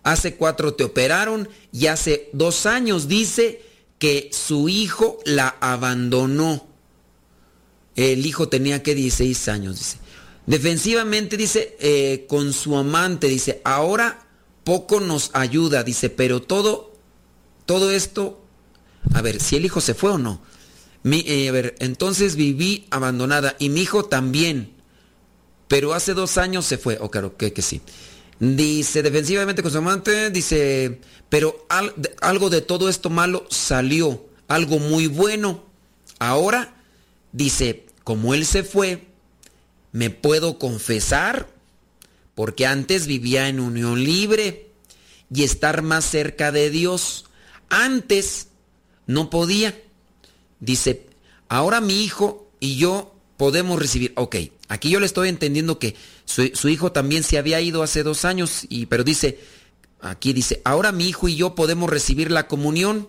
[0.03, 3.61] hace cuatro te operaron y hace dos años dice
[3.97, 6.67] que su hijo la abandonó.
[7.95, 10.04] El hijo tenía que 16 años, dice.
[10.45, 14.27] Defensivamente dice, eh, con su amante, dice, ahora
[14.63, 16.93] poco nos ayuda, dice, pero todo,
[17.65, 18.41] todo esto,
[19.13, 20.41] a ver, si el hijo se fue o no.
[21.11, 24.73] Eh, a ver, entonces viví abandonada y mi hijo también.
[25.67, 26.97] Pero hace dos años se fue.
[26.99, 27.81] Oh, claro, que, que sí.
[28.39, 31.65] Dice, defensivamente con su amante, dice, pero
[32.21, 34.25] algo de todo esto malo salió.
[34.47, 35.63] Algo muy bueno.
[36.19, 36.75] Ahora,
[37.31, 39.07] dice, como él se fue,
[39.95, 41.47] me puedo confesar,
[42.35, 44.67] porque antes vivía en unión libre
[45.33, 47.27] y estar más cerca de Dios.
[47.69, 48.49] Antes
[49.07, 49.81] no podía.
[50.59, 51.07] Dice,
[51.47, 54.11] ahora mi hijo y yo podemos recibir.
[54.17, 54.35] Ok,
[54.67, 58.65] aquí yo le estoy entendiendo que su, hijo también se había ido hace dos años,
[58.67, 59.39] y, pero dice,
[60.01, 63.07] aquí dice, ahora mi hijo y yo podemos recibir la comunión.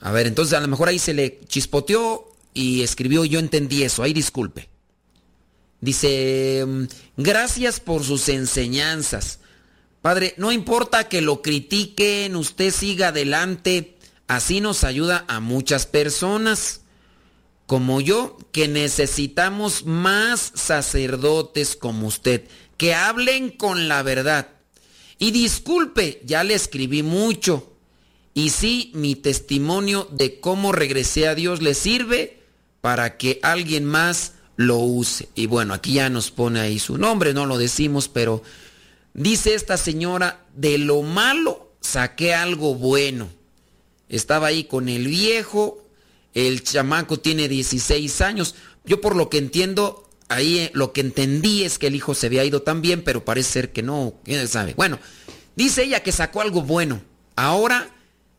[0.00, 4.02] A ver, entonces a lo mejor ahí se le chispoteó y escribió, yo entendí eso,
[4.02, 4.73] ahí disculpe.
[5.84, 6.84] Dice, mm,
[7.16, 9.40] gracias por sus enseñanzas.
[10.02, 13.94] Padre, no importa que lo critiquen, usted siga adelante
[14.26, 16.80] Así nos ayuda a muchas personas,
[17.66, 22.44] como yo, que necesitamos más sacerdotes como usted,
[22.78, 24.48] que hablen con la verdad.
[25.18, 27.70] Y disculpe, ya le escribí mucho.
[28.32, 32.42] Y sí, mi testimonio de cómo regresé a Dios le sirve
[32.80, 35.28] para que alguien más lo use.
[35.34, 38.42] Y bueno, aquí ya nos pone ahí su nombre, no lo decimos, pero
[39.12, 43.28] dice esta señora, de lo malo saqué algo bueno
[44.08, 45.82] estaba ahí con el viejo,
[46.34, 48.54] el chamaco tiene 16 años.
[48.84, 52.26] Yo por lo que entiendo, ahí eh, lo que entendí es que el hijo se
[52.26, 54.74] había ido también, pero parece ser que no, quién sabe.
[54.74, 54.98] Bueno,
[55.56, 57.02] dice ella que sacó algo bueno.
[57.36, 57.90] Ahora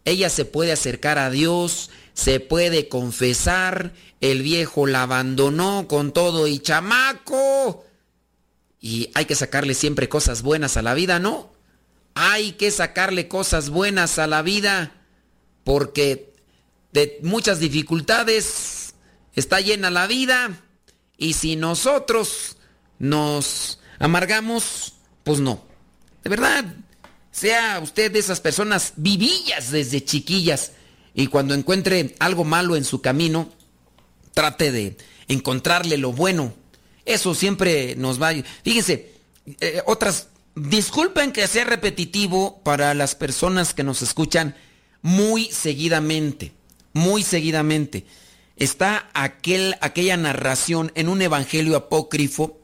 [0.05, 3.93] ella se puede acercar a Dios, se puede confesar,
[4.31, 7.85] el viejo la abandonó con todo y chamaco.
[8.79, 11.51] Y hay que sacarle siempre cosas buenas a la vida, ¿no?
[12.15, 14.93] Hay que sacarle cosas buenas a la vida
[15.63, 16.33] porque
[16.91, 18.95] de muchas dificultades
[19.33, 20.61] está llena la vida
[21.17, 22.57] y si nosotros
[22.99, 25.63] nos amargamos, pues no.
[26.23, 26.65] De verdad,
[27.31, 30.71] sea usted de esas personas vivillas desde chiquillas
[31.13, 33.51] y cuando encuentre algo malo en su camino,
[34.35, 36.53] trate de encontrarle lo bueno.
[37.05, 38.31] Eso siempre nos va.
[38.63, 39.11] Fíjense,
[39.59, 40.27] eh, otras...
[40.57, 44.55] Disculpen que sea repetitivo para las personas que nos escuchan,
[45.01, 46.53] muy seguidamente,
[46.93, 48.05] muy seguidamente.
[48.55, 52.57] Está aquel, aquella narración en un evangelio apócrifo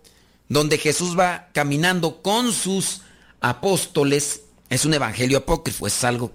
[0.48, 3.02] donde Jesús va caminando con sus
[3.42, 4.44] apóstoles.
[4.70, 6.32] Es un evangelio apócrifo, es algo.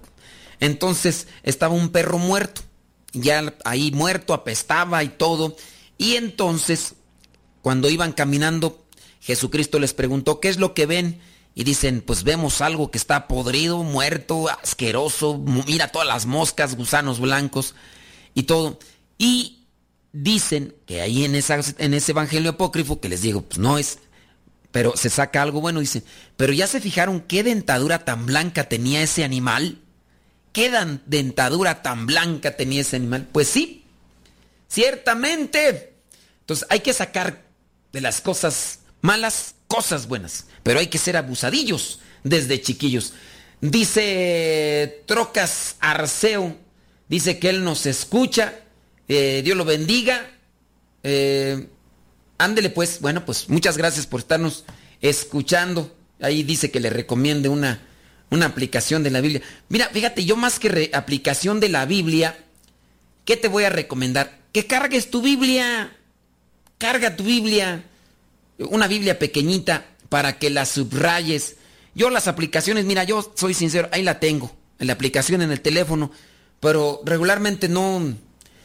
[0.59, 2.61] Entonces estaba un perro muerto,
[3.13, 5.55] ya ahí muerto, apestaba y todo.
[5.97, 6.95] Y entonces,
[7.61, 8.85] cuando iban caminando,
[9.21, 11.19] Jesucristo les preguntó, ¿qué es lo que ven?
[11.57, 17.19] y dicen, pues vemos algo que está podrido, muerto, asqueroso, mira todas las moscas, gusanos
[17.19, 17.73] blancos
[18.35, 18.77] y todo.
[19.17, 19.65] Y
[20.13, 23.97] dicen que ahí en, en ese evangelio apócrifo, que les digo, pues no es,
[24.71, 26.03] pero se saca algo bueno, dice,
[26.35, 29.79] pero ya se fijaron qué dentadura tan blanca tenía ese animal.
[30.57, 30.71] ¿Qué
[31.05, 33.27] dentadura tan blanca tenía ese animal?
[33.31, 33.83] Pues sí,
[34.67, 35.93] ciertamente.
[36.39, 37.43] Entonces hay que sacar
[37.93, 43.13] de las cosas malas cosas buenas, pero hay que ser abusadillos desde chiquillos.
[43.61, 46.57] Dice Trocas Arceo,
[47.07, 48.55] dice que él nos escucha,
[49.07, 50.27] eh, Dios lo bendiga.
[51.03, 51.69] Eh,
[52.39, 54.65] ándele pues, bueno, pues muchas gracias por estarnos
[55.01, 55.95] escuchando.
[56.19, 57.79] Ahí dice que le recomiende una,
[58.29, 59.41] una aplicación de la Biblia.
[59.69, 62.37] Mira, fíjate, yo más que aplicación de la Biblia,
[63.25, 64.39] ¿qué te voy a recomendar?
[64.51, 65.95] Que cargues tu Biblia.
[66.77, 67.83] Carga tu Biblia.
[68.59, 71.57] Una Biblia pequeñita para que la subrayes.
[71.95, 75.61] Yo las aplicaciones, mira, yo soy sincero, ahí la tengo, en la aplicación en el
[75.61, 76.11] teléfono,
[76.59, 78.13] pero regularmente no,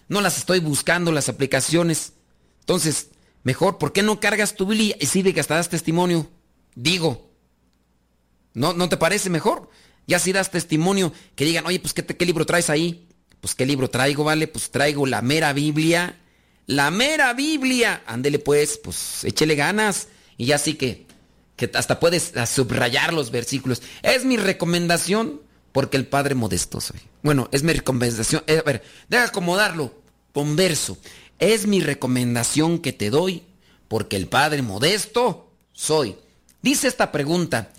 [0.08, 2.12] no las estoy buscando, las aplicaciones.
[2.60, 3.08] Entonces,
[3.42, 6.28] mejor, ¿por qué no cargas tu Biblia y sirve que hasta das testimonio?
[6.74, 7.31] Digo,
[8.54, 9.70] ¿no, ¿no te parece mejor?
[10.06, 13.08] Ya si das testimonio, que digan, oye, pues ¿qué, ¿qué libro traes ahí?
[13.40, 14.46] Pues ¿qué libro traigo, vale?
[14.46, 16.18] Pues traigo la mera Biblia.
[16.66, 18.02] La mera Biblia.
[18.06, 20.08] Ándele pues, pues échele ganas.
[20.36, 21.06] Y ya sí que,
[21.56, 23.82] que hasta puedes subrayar los versículos.
[24.02, 25.40] Es mi recomendación
[25.72, 27.00] porque el Padre modesto soy.
[27.22, 28.44] Bueno, es mi recomendación.
[28.46, 29.92] Eh, a ver, deja acomodarlo.
[30.32, 30.98] Converso.
[31.38, 33.42] Es mi recomendación que te doy
[33.88, 36.16] porque el Padre modesto soy.
[36.62, 37.72] Dice esta pregunta.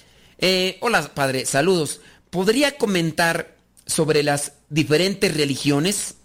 [0.45, 2.01] Eh, hola, Padre, saludos.
[2.29, 6.15] ¿Podría comentar sobre las diferentes religiones?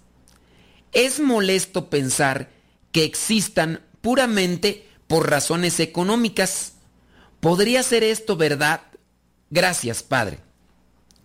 [0.91, 2.51] Es molesto pensar
[2.91, 6.73] que existan puramente por razones económicas.
[7.39, 8.81] ¿Podría ser esto verdad?
[9.51, 10.41] Gracias, Padre.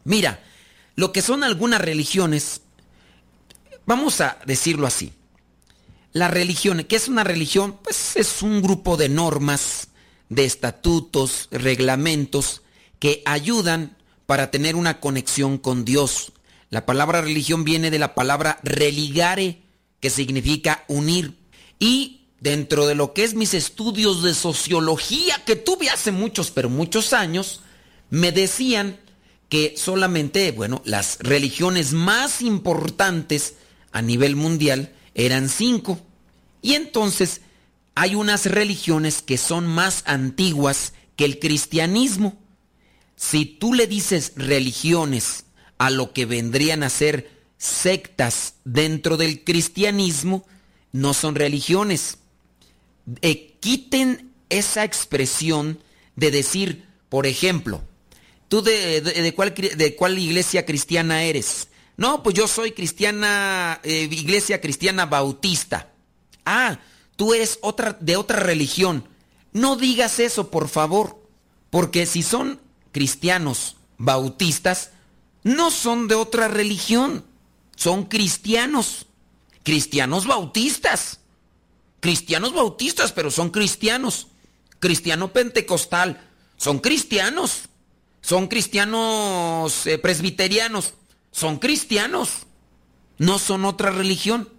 [0.03, 0.43] Mira,
[0.95, 2.61] lo que son algunas religiones,
[3.87, 5.13] vamos a decirlo así.
[6.11, 7.79] La religión, ¿qué es una religión?
[7.83, 9.87] Pues es un grupo de normas,
[10.29, 12.62] de estatutos, reglamentos
[13.03, 16.31] que ayudan para tener una conexión con Dios.
[16.69, 19.61] La palabra religión viene de la palabra religare,
[19.99, 21.37] que significa unir.
[21.79, 26.69] Y dentro de lo que es mis estudios de sociología que tuve hace muchos, pero
[26.69, 27.59] muchos años,
[28.09, 29.01] me decían
[29.49, 33.55] que solamente, bueno, las religiones más importantes
[33.91, 35.99] a nivel mundial eran cinco.
[36.61, 37.41] Y entonces
[37.95, 42.41] hay unas religiones que son más antiguas que el cristianismo.
[43.23, 45.45] Si tú le dices religiones
[45.77, 50.45] a lo que vendrían a ser sectas dentro del cristianismo,
[50.91, 52.17] no son religiones.
[53.21, 55.79] Eh, quiten esa expresión
[56.17, 57.81] de decir, por ejemplo,
[58.53, 61.69] ¿Tú de, cuál, de cuál iglesia cristiana eres?
[61.97, 65.91] No, pues yo soy cristiana, eh, iglesia cristiana bautista.
[66.45, 66.77] Ah,
[67.15, 69.07] tú eres otra, de otra religión.
[69.53, 71.19] No digas eso, por favor,
[71.71, 72.59] porque si son
[72.93, 74.91] cristianos bautistas,
[75.43, 77.25] no son de otra religión,
[77.75, 79.07] son cristianos,
[79.63, 81.19] cristianos bautistas,
[81.99, 84.27] cristianos bautistas, pero son cristianos,
[84.79, 86.25] cristiano pentecostal,
[86.55, 87.67] son cristianos
[88.23, 90.93] son cristianos eh, presbiterianos,
[91.31, 92.47] son cristianos,
[93.17, 94.49] no son otra religión.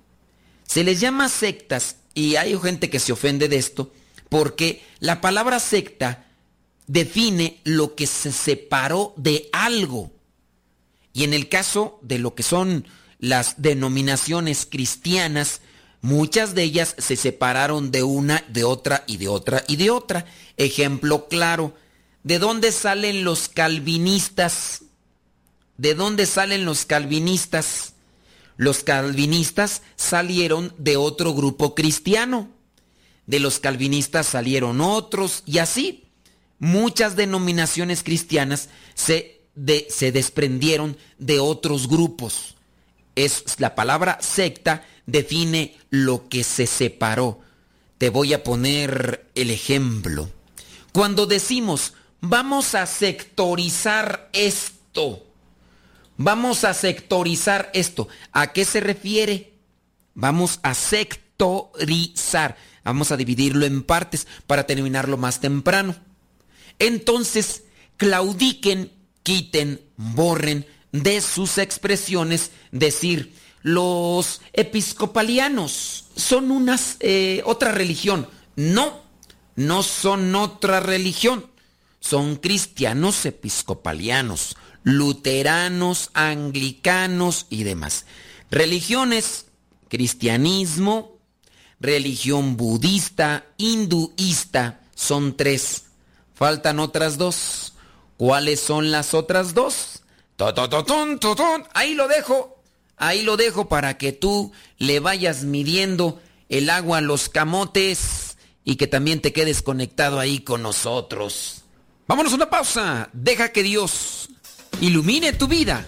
[0.64, 3.90] Se les llama sectas y hay gente que se ofende de esto
[4.28, 6.26] porque la palabra secta
[6.86, 10.12] define lo que se separó de algo.
[11.12, 12.86] Y en el caso de lo que son
[13.18, 15.60] las denominaciones cristianas,
[16.02, 20.26] muchas de ellas se separaron de una, de otra y de otra y de otra.
[20.56, 21.74] Ejemplo claro,
[22.24, 24.80] ¿De dónde salen los calvinistas?
[25.76, 27.92] ¿De dónde salen los calvinistas?
[28.56, 32.48] Los calvinistas salieron de otro grupo cristiano.
[33.26, 36.03] De los calvinistas salieron otros y así.
[36.64, 39.42] Muchas denominaciones cristianas se,
[39.90, 42.54] se desprendieron de otros grupos.
[43.16, 47.42] Es, la palabra secta define lo que se separó.
[47.98, 50.30] Te voy a poner el ejemplo.
[50.92, 51.92] Cuando decimos
[52.22, 55.22] vamos a sectorizar esto.
[56.16, 58.08] Vamos a sectorizar esto.
[58.32, 59.52] ¿A qué se refiere?
[60.14, 62.56] Vamos a sectorizar.
[62.84, 65.94] Vamos a dividirlo en partes para terminarlo más temprano.
[66.78, 67.64] Entonces,
[67.96, 78.28] claudiquen, quiten, borren de sus expresiones decir, los episcopalianos son unas, eh, otra religión.
[78.56, 79.02] No,
[79.56, 81.46] no son otra religión
[82.04, 88.04] son cristianos episcopalianos, luteranos, anglicanos y demás.
[88.50, 89.46] Religiones,
[89.88, 91.16] cristianismo,
[91.80, 95.84] religión budista, hinduista, son tres.
[96.34, 97.74] Faltan otras dos.
[98.16, 100.02] ¿Cuáles son las otras dos?
[101.74, 102.62] Ahí lo dejo.
[102.96, 108.76] Ahí lo dejo para que tú le vayas midiendo el agua a los camotes y
[108.76, 111.64] que también te quedes conectado ahí con nosotros.
[112.06, 113.10] Vámonos a una pausa.
[113.12, 114.28] Deja que Dios
[114.80, 115.86] ilumine tu vida.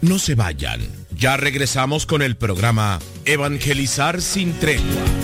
[0.00, 0.80] No se vayan.
[1.16, 5.23] Ya regresamos con el programa Evangelizar sin tregua.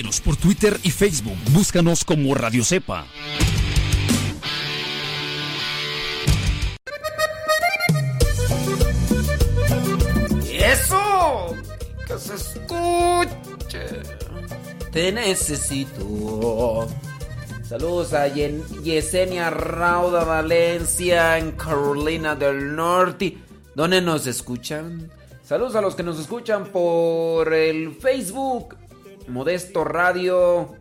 [0.00, 1.36] Síguenos por Twitter y Facebook.
[1.50, 3.04] Búscanos como Radio Cepa.
[10.50, 11.54] ¡Eso!
[12.06, 14.00] ¡Que se escuche!
[14.90, 16.88] Te necesito.
[17.68, 23.36] Saludos a Yesenia Rauda Valencia en Carolina del Norte.
[23.74, 25.10] ¿Dónde nos escuchan?
[25.44, 28.76] Saludos a los que nos escuchan por el Facebook,
[29.30, 30.74] Modesto Radio.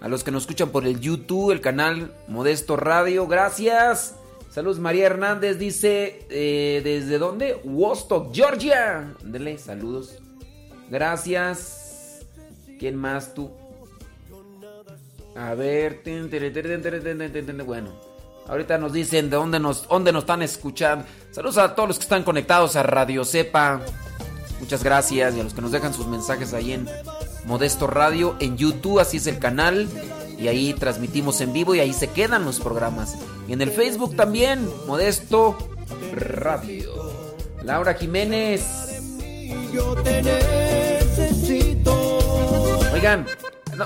[0.00, 3.26] A los que nos escuchan por el YouTube, el canal Modesto Radio.
[3.26, 4.16] Gracias.
[4.50, 7.60] Saludos María Hernández dice, eh, ¿desde dónde?
[7.62, 9.14] Wostock, Georgia.
[9.22, 10.18] Dele, saludos.
[10.90, 12.26] Gracias.
[12.80, 13.50] ¿Quién más tú?
[15.36, 16.02] A ver,
[17.64, 17.92] bueno,
[18.48, 21.04] ahorita nos dicen de dónde nos, dónde nos están escuchando.
[21.30, 23.80] Saludos a todos los que están conectados a Radio Cepa.
[24.58, 26.88] Muchas gracias y a los que nos dejan sus mensajes ahí en
[27.44, 29.88] Modesto Radio, en YouTube, así es el canal.
[30.38, 33.16] Y ahí transmitimos en vivo y ahí se quedan los programas.
[33.46, 35.56] Y en el Facebook también, Modesto
[36.14, 37.12] Radio.
[37.62, 38.62] Laura Jiménez.
[42.92, 43.26] Oigan,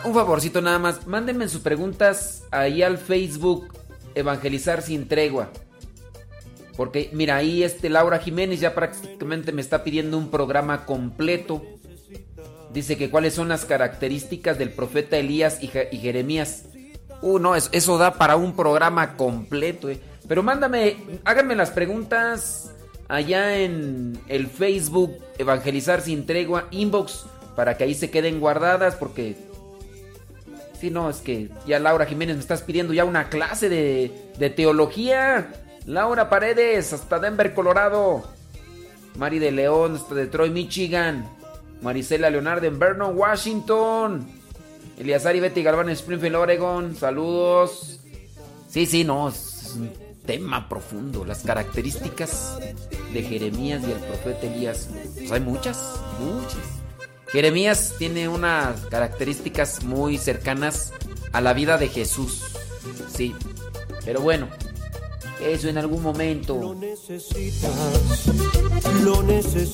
[0.05, 1.07] un favorcito nada más.
[1.07, 3.75] Mándenme sus preguntas ahí al Facebook
[4.15, 5.51] Evangelizar sin tregua.
[6.77, 11.63] Porque mira, ahí este Laura Jiménez ya prácticamente me está pidiendo un programa completo.
[12.75, 16.65] Dice que cuáles son las características del profeta Elías y, Je- y Jeremías.
[17.23, 19.89] Uh, no, eso, da para un programa completo.
[19.89, 19.99] eh.
[20.29, 22.73] Pero mándame, háganme las preguntas
[23.09, 29.37] allá en el Facebook Evangelizar sin tregua, inbox, para que ahí se queden guardadas, porque
[30.81, 34.51] Sí, no, es que ya Laura Jiménez me estás pidiendo ya una clase de, de
[34.51, 35.53] teología.
[35.87, 38.25] Laura Paredes, hasta Denver, Colorado.
[39.17, 41.27] Mari de León, hasta Detroit, Michigan.
[41.85, 44.27] Marisela Leonardo en Vernon, Washington.
[44.99, 46.97] Eliazar y Betty Galván en Springfield, Oregon.
[46.97, 48.01] Saludos.
[48.69, 49.93] Sí, sí, no, es un
[50.25, 51.27] tema profundo.
[51.27, 52.59] Las características
[53.13, 54.89] de Jeremías y el profeta Elías.
[55.15, 56.59] Pues hay muchas, muchas.
[57.29, 60.93] Jeremías tiene unas características muy cercanas
[61.33, 62.45] a la vida de Jesús.
[63.09, 63.35] Sí.
[64.07, 64.49] Pero bueno,
[65.45, 66.75] eso en algún momento.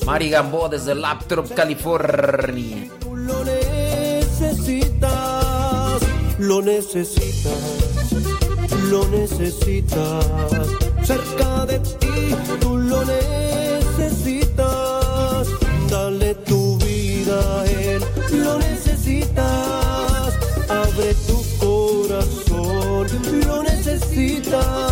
[0.05, 2.89] Mari Gamboa desde Laptop, California.
[3.15, 5.11] Lo necesitas,
[6.39, 7.57] lo necesitas,
[8.89, 10.25] lo necesitas.
[11.03, 14.67] Cerca de ti, tú lo necesitas.
[15.89, 20.37] Dale tu vida a Él, lo necesitas.
[20.69, 23.07] Abre tu corazón,
[23.45, 24.90] lo necesitas.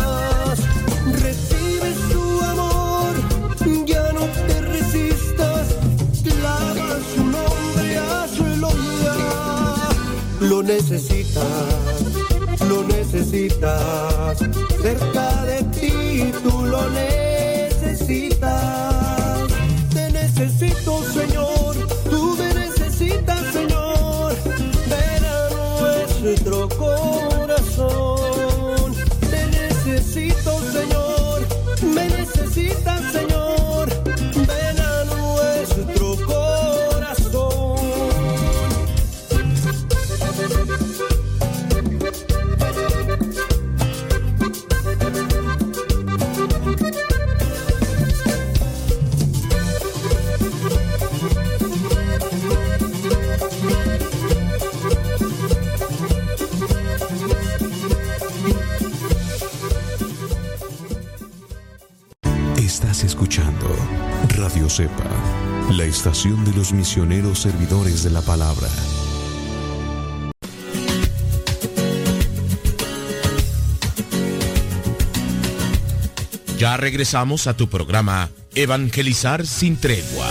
[10.60, 11.42] Lo necesitas,
[12.68, 14.38] lo necesitas.
[14.82, 18.44] Cerca de ti tú lo necesitas.
[19.94, 21.99] Te necesito, Señor.
[66.02, 68.68] De los misioneros servidores de la palabra.
[76.56, 80.26] Ya regresamos a tu programa Evangelizar sin tregua.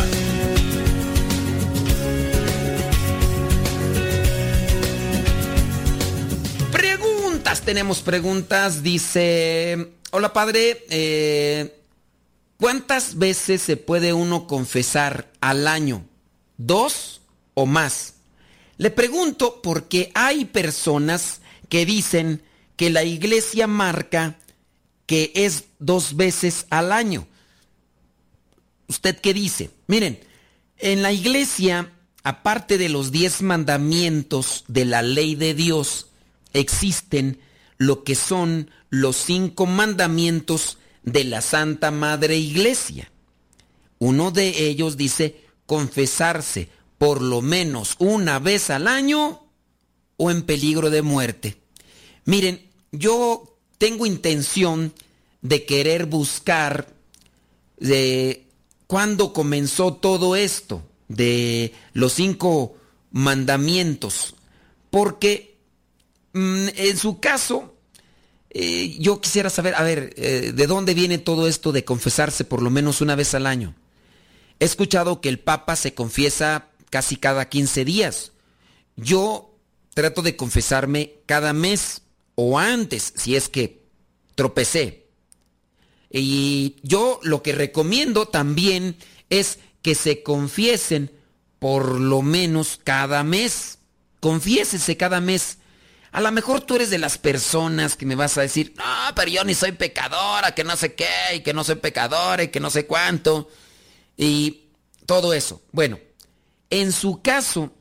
[6.71, 8.81] Preguntas, tenemos preguntas.
[8.81, 11.78] Dice, hola padre, eh,
[12.59, 16.05] ¿cuántas veces se puede uno confesar al año?
[16.57, 17.21] ¿Dos
[17.53, 18.15] o más?
[18.77, 22.43] Le pregunto porque hay personas que dicen
[22.75, 24.37] que la iglesia marca
[25.05, 27.27] que es dos veces al año.
[28.87, 29.71] ¿Usted qué dice?
[29.87, 30.19] Miren,
[30.77, 31.91] en la iglesia,
[32.23, 36.07] aparte de los diez mandamientos de la ley de Dios,
[36.53, 37.39] existen
[37.77, 43.11] lo que son los cinco mandamientos de la Santa Madre Iglesia.
[43.99, 49.43] Uno de ellos dice confesarse por lo menos una vez al año
[50.17, 51.57] o en peligro de muerte.
[52.25, 54.93] Miren, yo tengo intención
[55.41, 56.93] de querer buscar
[57.77, 58.45] de
[58.87, 62.75] cuándo comenzó todo esto, de los cinco
[63.11, 64.35] mandamientos,
[64.89, 65.57] porque
[66.33, 67.75] mm, en su caso,
[68.51, 72.61] eh, yo quisiera saber, a ver, eh, ¿de dónde viene todo esto de confesarse por
[72.61, 73.75] lo menos una vez al año?
[74.59, 78.31] He escuchado que el Papa se confiesa casi cada 15 días.
[78.95, 79.55] Yo
[79.93, 82.01] trato de confesarme cada mes
[82.35, 83.83] o antes, si es que
[84.35, 85.05] tropecé.
[86.09, 88.97] Y yo lo que recomiendo también
[89.29, 91.11] es que se confiesen
[91.59, 93.77] por lo menos cada mes.
[94.19, 95.58] Confiésese cada mes.
[96.11, 98.83] A lo mejor tú eres de las personas que me vas a decir, no,
[99.15, 102.47] pero yo ni soy pecadora, que no sé qué, y que no soy pecadora, y
[102.47, 103.49] que no sé cuánto.
[104.17, 104.69] Y
[105.05, 105.61] todo eso.
[105.71, 105.99] Bueno,
[106.69, 107.73] en su caso,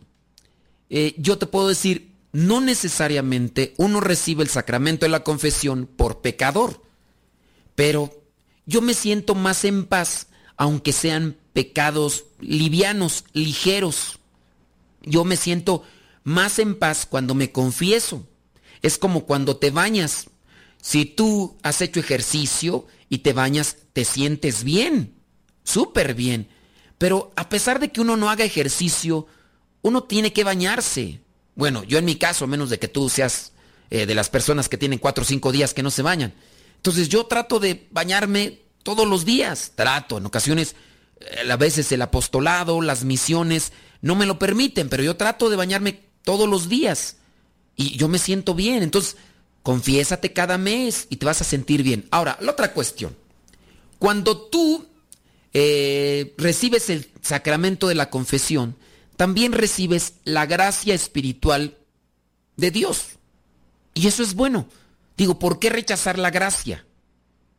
[0.91, 6.21] eh, yo te puedo decir, no necesariamente uno recibe el sacramento de la confesión por
[6.21, 6.83] pecador,
[7.75, 8.23] pero
[8.67, 14.19] yo me siento más en paz, aunque sean pecados livianos, ligeros.
[15.03, 15.85] Yo me siento
[16.29, 18.27] más en paz cuando me confieso.
[18.83, 20.27] Es como cuando te bañas.
[20.81, 25.15] Si tú has hecho ejercicio y te bañas, te sientes bien,
[25.65, 26.49] súper bien.
[26.99, 29.27] Pero a pesar de que uno no haga ejercicio,
[29.83, 31.21] uno tiene que bañarse.
[31.55, 33.53] Bueno, yo en mi caso, a menos de que tú seas
[33.91, 36.35] eh, de las personas que tienen cuatro o cinco días que no se bañan.
[36.77, 39.73] Entonces yo trato de bañarme todos los días.
[39.75, 40.77] Trato, en ocasiones,
[41.21, 43.73] eh, a veces el apostolado, las misiones,
[44.03, 47.17] no me lo permiten, pero yo trato de bañarme todos los días.
[47.75, 48.83] Y yo me siento bien.
[48.83, 49.17] Entonces,
[49.63, 52.07] confiésate cada mes y te vas a sentir bien.
[52.11, 53.17] Ahora, la otra cuestión.
[53.99, 54.85] Cuando tú
[55.55, 58.77] eh, recibes el sacramento de la confesión,
[59.17, 61.79] también recibes la gracia espiritual
[62.59, 63.07] de Dios.
[63.95, 64.69] Y eso es bueno.
[65.17, 66.85] Digo, ¿por qué rechazar la gracia?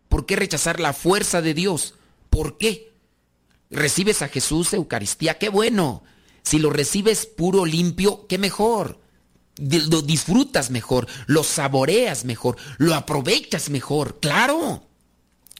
[0.10, 1.96] ¿Por qué rechazar la fuerza de Dios?
[2.30, 2.94] ¿Por qué?
[3.72, 6.04] Recibes a Jesús, Eucaristía, qué bueno.
[6.44, 9.00] Si lo recibes puro, limpio, qué mejor.
[9.58, 14.88] Lo disfrutas mejor, lo saboreas mejor, lo aprovechas mejor, claro.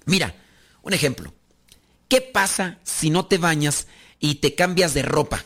[0.06, 0.36] Mira,
[0.82, 1.34] un ejemplo.
[2.08, 3.88] ¿Qué pasa si no te bañas
[4.20, 5.44] y te cambias de ropa?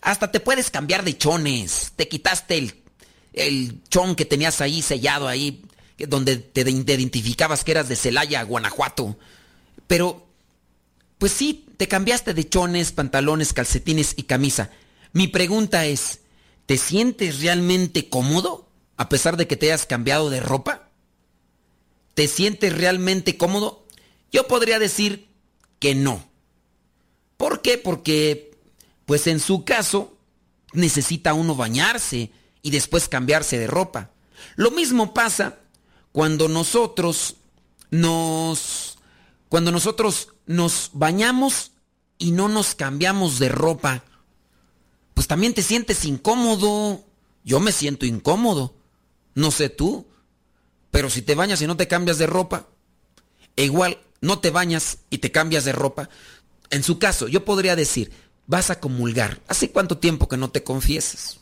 [0.00, 1.92] Hasta te puedes cambiar de chones.
[1.96, 2.82] Te quitaste el
[3.38, 5.62] el chon que tenías ahí sellado ahí,
[5.96, 9.18] donde te, identificabas que eras de Celaya, Guanajuato.
[9.86, 10.27] Pero,
[11.18, 14.70] pues sí, te cambiaste de chones, pantalones, calcetines y camisa.
[15.12, 16.20] Mi pregunta es,
[16.66, 20.90] ¿te sientes realmente cómodo a pesar de que te hayas cambiado de ropa?
[22.14, 23.86] ¿Te sientes realmente cómodo?
[24.32, 25.28] Yo podría decir
[25.78, 26.28] que no.
[27.36, 27.78] ¿Por qué?
[27.78, 28.56] Porque,
[29.06, 30.16] pues en su caso,
[30.72, 34.10] necesita uno bañarse, y después cambiarse de ropa.
[34.56, 35.58] Lo mismo pasa
[36.12, 37.36] cuando nosotros
[37.90, 38.98] nos
[39.48, 41.72] cuando nosotros nos bañamos
[42.18, 44.02] y no nos cambiamos de ropa.
[45.14, 47.04] Pues también te sientes incómodo.
[47.44, 48.74] Yo me siento incómodo.
[49.34, 50.06] No sé tú.
[50.90, 52.66] Pero si te bañas y no te cambias de ropa,
[53.56, 56.08] e igual no te bañas y te cambias de ropa,
[56.70, 58.10] en su caso yo podría decir,
[58.46, 59.40] vas a comulgar.
[59.48, 61.40] ¿Hace cuánto tiempo que no te confieses?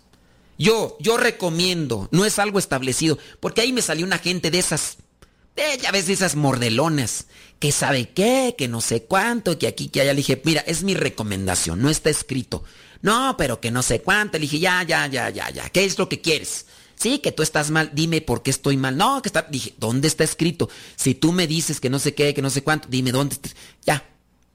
[0.59, 4.99] Yo, yo recomiendo, no es algo establecido, porque ahí me salió una gente de esas,
[5.57, 7.27] de, ya ves, esas mordelonas,
[7.59, 10.13] que sabe qué, que no sé cuánto, que aquí, que allá.
[10.13, 12.65] Le dije, mira, es mi recomendación, no está escrito.
[13.03, 14.39] No, pero que no sé cuánto.
[14.39, 16.67] Le dije, ya, ya, ya, ya, ya, ¿qué es lo que quieres?
[16.97, 18.97] Sí, que tú estás mal, dime por qué estoy mal.
[18.97, 20.71] No, que está, dije, ¿dónde está escrito?
[20.97, 23.37] Si tú me dices que no sé qué, que no sé cuánto, dime dónde.
[23.85, 24.05] Ya,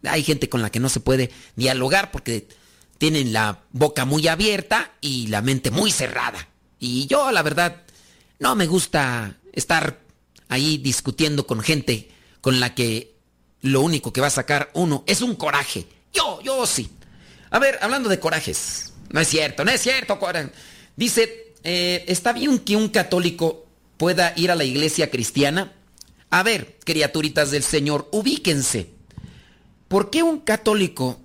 [0.04, 2.48] hay gente con la que no se puede dialogar porque
[2.98, 6.50] tienen la boca muy abierta y la mente muy cerrada.
[6.80, 7.84] Y yo, la verdad,
[8.40, 10.00] no me gusta estar
[10.52, 13.16] ahí discutiendo con gente con la que
[13.62, 15.88] lo único que va a sacar uno es un coraje.
[16.14, 16.90] Yo, yo sí.
[17.52, 18.92] A ver, hablando de corajes.
[19.10, 20.20] No es cierto, no es cierto.
[20.98, 25.72] Dice, eh, ¿está bien que un católico pueda ir a la iglesia cristiana?
[26.30, 28.90] A ver, criaturitas del Señor, ubíquense.
[29.88, 31.22] ¿Por qué un católico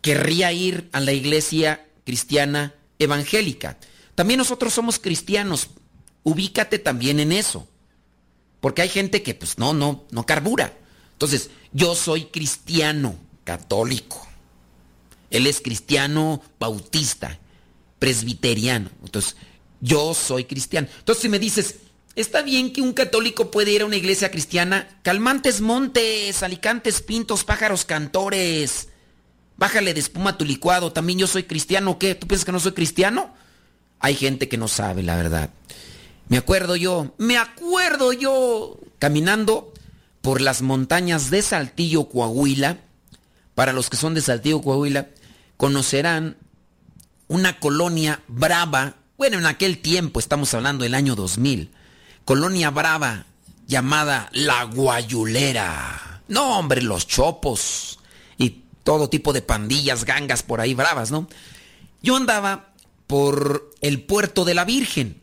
[0.00, 3.78] querría ir a la iglesia cristiana evangélica?
[4.14, 5.70] También nosotros somos cristianos.
[6.22, 7.66] Ubícate también en eso.
[8.60, 10.76] Porque hay gente que pues no, no, no carbura.
[11.12, 14.26] Entonces, yo soy cristiano católico.
[15.30, 17.38] Él es cristiano bautista,
[17.98, 18.90] presbiteriano.
[19.02, 19.36] Entonces,
[19.80, 20.88] yo soy cristiano.
[20.98, 21.76] Entonces, si me dices,
[22.16, 27.44] está bien que un católico puede ir a una iglesia cristiana, calmantes montes, alicantes pintos,
[27.44, 28.88] pájaros cantores.
[29.56, 30.92] Bájale de espuma tu licuado.
[30.92, 31.98] También yo soy cristiano.
[31.98, 32.14] ¿Qué?
[32.14, 33.34] ¿Tú piensas que no soy cristiano?
[34.00, 35.50] Hay gente que no sabe la verdad.
[36.30, 39.74] Me acuerdo yo, me acuerdo yo caminando
[40.20, 42.78] por las montañas de Saltillo, Coahuila.
[43.56, 45.08] Para los que son de Saltillo, Coahuila,
[45.56, 46.36] conocerán
[47.26, 48.94] una colonia brava.
[49.18, 51.72] Bueno, en aquel tiempo, estamos hablando del año 2000.
[52.24, 53.26] Colonia brava
[53.66, 56.22] llamada La Guayulera.
[56.28, 57.98] No, hombre, los chopos
[58.38, 61.28] y todo tipo de pandillas, gangas por ahí bravas, ¿no?
[62.04, 62.72] Yo andaba
[63.08, 65.19] por el puerto de la Virgen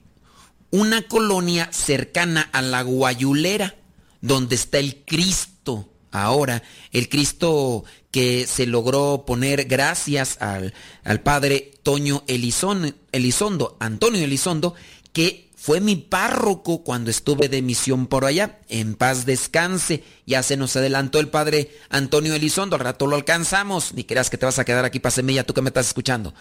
[0.71, 3.75] una colonia cercana a la Guayulera,
[4.21, 11.73] donde está el Cristo ahora, el Cristo que se logró poner gracias al, al padre
[11.83, 14.73] Toño Elizondo, Antonio Elizondo,
[15.13, 18.59] que fue mi párroco cuando estuve de misión por allá.
[18.69, 20.01] En paz descanse.
[20.25, 22.77] Ya se nos adelantó el padre Antonio Elizondo.
[22.77, 23.93] Al rato lo alcanzamos.
[23.93, 26.33] Ni creas que te vas a quedar aquí para semilla, tú que me estás escuchando.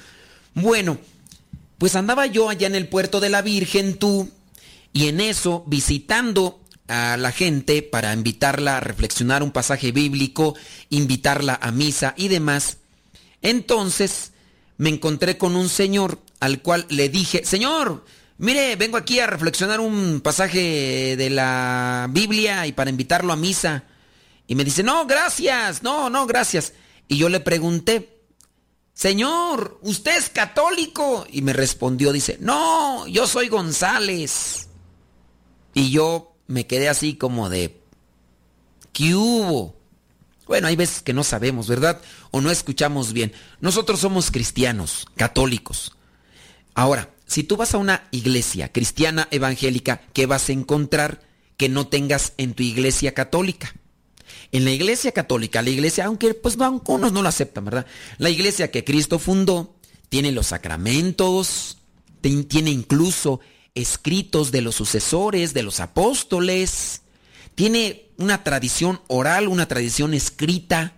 [0.55, 0.99] Bueno,
[1.79, 4.31] pues andaba yo allá en el puerto de la Virgen, tú,
[4.93, 10.55] y en eso visitando a la gente para invitarla a reflexionar un pasaje bíblico,
[10.91, 12.79] invitarla a misa y demás.
[13.43, 14.33] Entonces
[14.79, 18.05] me encontré con un señor al cual le dije, Señor,
[18.39, 23.85] mire, vengo aquí a reflexionar un pasaje de la Biblia y para invitarlo a misa.
[24.47, 26.73] Y me dice, no, gracias, no, no, gracias.
[27.09, 28.16] Y yo le pregunté,
[28.97, 31.27] Señor, ¿usted es católico?
[31.31, 34.71] Y me respondió, dice, no, yo soy González.
[35.75, 37.79] Y yo me quedé así como de,
[38.95, 39.77] ¿qué hubo?
[40.47, 42.01] Bueno, hay veces que no sabemos, ¿verdad?
[42.31, 43.35] O no escuchamos bien.
[43.61, 45.95] Nosotros somos cristianos, católicos.
[46.75, 51.21] Ahora, si tú vas a una iglesia cristiana evangélica, ¿qué vas a encontrar
[51.59, 53.75] que no tengas en tu iglesia católica?
[54.53, 57.87] En la iglesia católica, la iglesia, aunque pues algunos no lo aceptan, ¿verdad?
[58.19, 59.77] La iglesia que Cristo fundó
[60.09, 61.79] tiene los sacramentos,
[62.21, 63.41] tiene incluso
[63.75, 67.03] escritos de los sucesores, de los apóstoles,
[67.55, 70.95] tiene una tradición oral, una tradición escrita,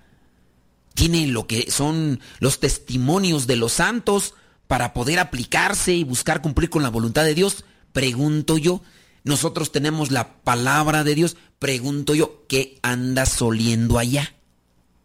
[0.94, 4.34] tiene lo que son los testimonios de los santos
[4.66, 7.64] para poder aplicarse y buscar cumplir con la voluntad de Dios.
[7.92, 8.82] Pregunto yo,
[9.28, 11.36] nosotros tenemos la palabra de Dios.
[11.58, 14.34] Pregunto yo, ¿qué andas oliendo allá?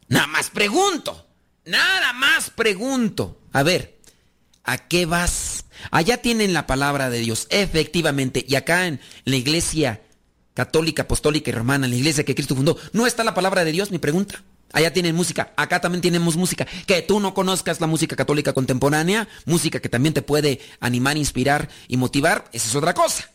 [0.07, 1.27] Nada más pregunto.
[1.65, 3.37] Nada más pregunto.
[3.51, 3.99] A ver,
[4.63, 5.65] ¿a qué vas?
[5.91, 8.45] Allá tienen la palabra de Dios, efectivamente.
[8.47, 10.01] Y acá en la iglesia
[10.53, 13.73] católica, apostólica y romana, en la iglesia que Cristo fundó, ¿no está la palabra de
[13.73, 13.91] Dios?
[13.91, 14.41] Mi pregunta.
[14.71, 16.65] Allá tienen música, acá también tenemos música.
[16.87, 21.67] Que tú no conozcas la música católica contemporánea, música que también te puede animar, inspirar
[21.89, 23.32] y motivar, esa es otra cosa.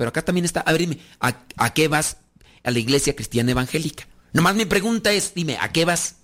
[0.00, 2.16] Pero acá también está, a ver, dime, ¿a, qué vas
[2.64, 4.08] a la iglesia cristiana evangélica?
[4.32, 6.14] Nomás mi pregunta es, dime, ¿a qué vas?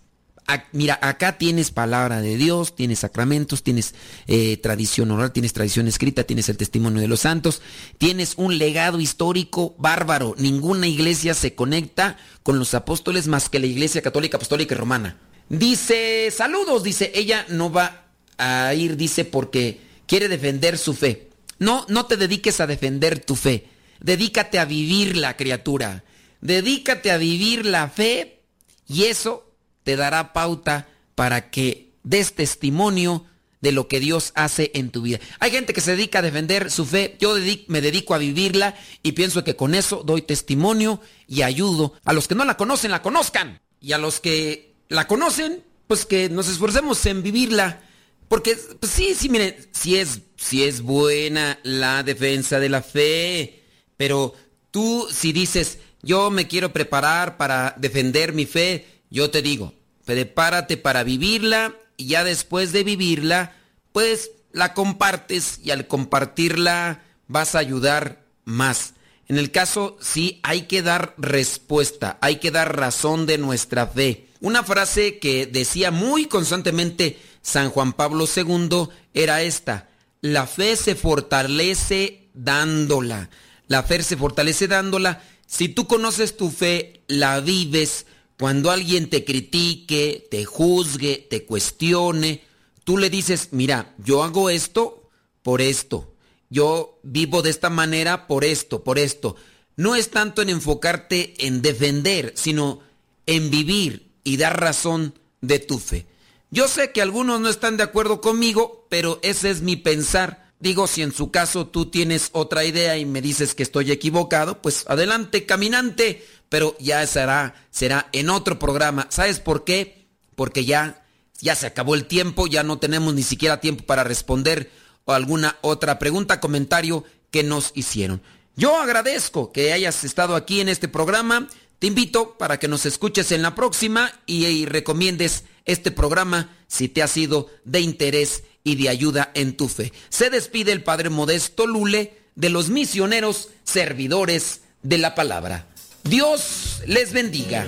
[0.73, 3.95] mira, acá tienes palabra de Dios, tienes sacramentos, tienes
[4.29, 7.61] eh, tradición oral, tienes tradición escrita, tienes el testimonio de los santos,
[7.99, 10.35] tienes un legado histórico bárbaro.
[10.39, 15.19] Ninguna iglesia se conecta con los apóstoles más que la iglesia católica, apostólica y romana.
[15.51, 18.07] Dice, saludos, dice, ella no va
[18.39, 21.26] a ir, dice, porque quiere defender su fe.
[21.59, 23.69] No, no te dediques a defender tu fe.
[24.01, 26.05] Dedícate a vivir la criatura.
[26.41, 28.43] Dedícate a vivir la fe
[28.87, 29.53] y eso
[29.83, 33.25] te dará pauta para que des testimonio
[33.61, 35.19] de lo que Dios hace en tu vida.
[35.41, 37.35] Hay gente que se dedica a defender su fe, yo
[37.69, 42.29] me dedico a vivirla y pienso que con eso doy testimonio y ayudo a los
[42.29, 43.61] que no la conocen, la conozcan.
[43.81, 47.81] Y a los que la conocen, pues que nos esforcemos en vivirla
[48.29, 53.63] Porque pues, sí, sí, miren, sí es, sí es buena la defensa de la fe,
[53.97, 54.35] pero
[54.71, 59.75] tú si dices, yo me quiero preparar para defender mi fe, yo te digo,
[60.05, 63.57] prepárate para vivirla y ya después de vivirla,
[63.93, 68.95] pues la compartes y al compartirla vas a ayudar más.
[69.29, 74.29] En el caso, sí, hay que dar respuesta, hay que dar razón de nuestra fe.
[74.41, 79.89] Una frase que decía muy constantemente San Juan Pablo II era esta,
[80.21, 83.31] la fe se fortalece dándola.
[83.69, 85.23] La fe se fortalece dándola.
[85.47, 88.07] Si tú conoces tu fe, la vives,
[88.39, 92.43] cuando alguien te critique, te juzgue, te cuestione,
[92.85, 95.09] tú le dices, mira, yo hago esto
[95.43, 96.17] por esto
[96.49, 99.37] yo vivo de esta manera por esto, por esto.
[99.77, 102.81] No es tanto en enfocarte en defender, sino
[103.27, 106.07] en vivir y dar razón de tu fe.
[106.51, 110.53] Yo sé que algunos no están de acuerdo conmigo, pero ese es mi pensar.
[110.59, 114.63] Digo, si en su caso tú tienes otra idea y me dices que estoy equivocado,
[114.63, 119.07] pues adelante, caminante, pero ya será, será en otro programa.
[119.11, 120.07] ¿Sabes por qué?
[120.35, 121.05] Porque ya,
[121.41, 124.71] ya se acabó el tiempo, ya no tenemos ni siquiera tiempo para responder
[125.05, 128.23] o alguna otra pregunta, comentario que nos hicieron.
[128.57, 131.49] Yo agradezco que hayas estado aquí en este programa.
[131.79, 137.03] Te invito para que nos escuches en la próxima y, recomiendes este programa si te
[137.03, 139.93] ha sido de interés y de ayuda en tu fe.
[140.09, 145.67] Se despide el Padre Modesto Lule de los misioneros servidores de la palabra.
[146.05, 147.67] Dios les bendiga.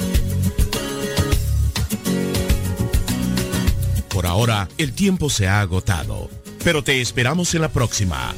[4.09, 6.28] Por ahora, el tiempo se ha agotado
[6.64, 8.34] pero te esperamos en la próxima,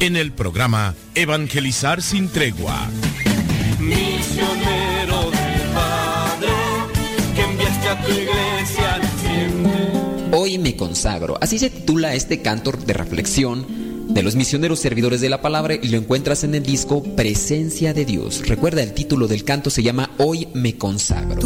[0.00, 2.88] en el programa Evangelizar sin tregua.
[3.80, 4.91] Misionero
[10.52, 11.38] Hoy me consagro.
[11.40, 13.64] Así se titula este canto de reflexión
[14.12, 18.04] de los misioneros servidores de la palabra y lo encuentras en el disco Presencia de
[18.04, 18.46] Dios.
[18.46, 21.40] Recuerda el título del canto se llama Hoy me consagro.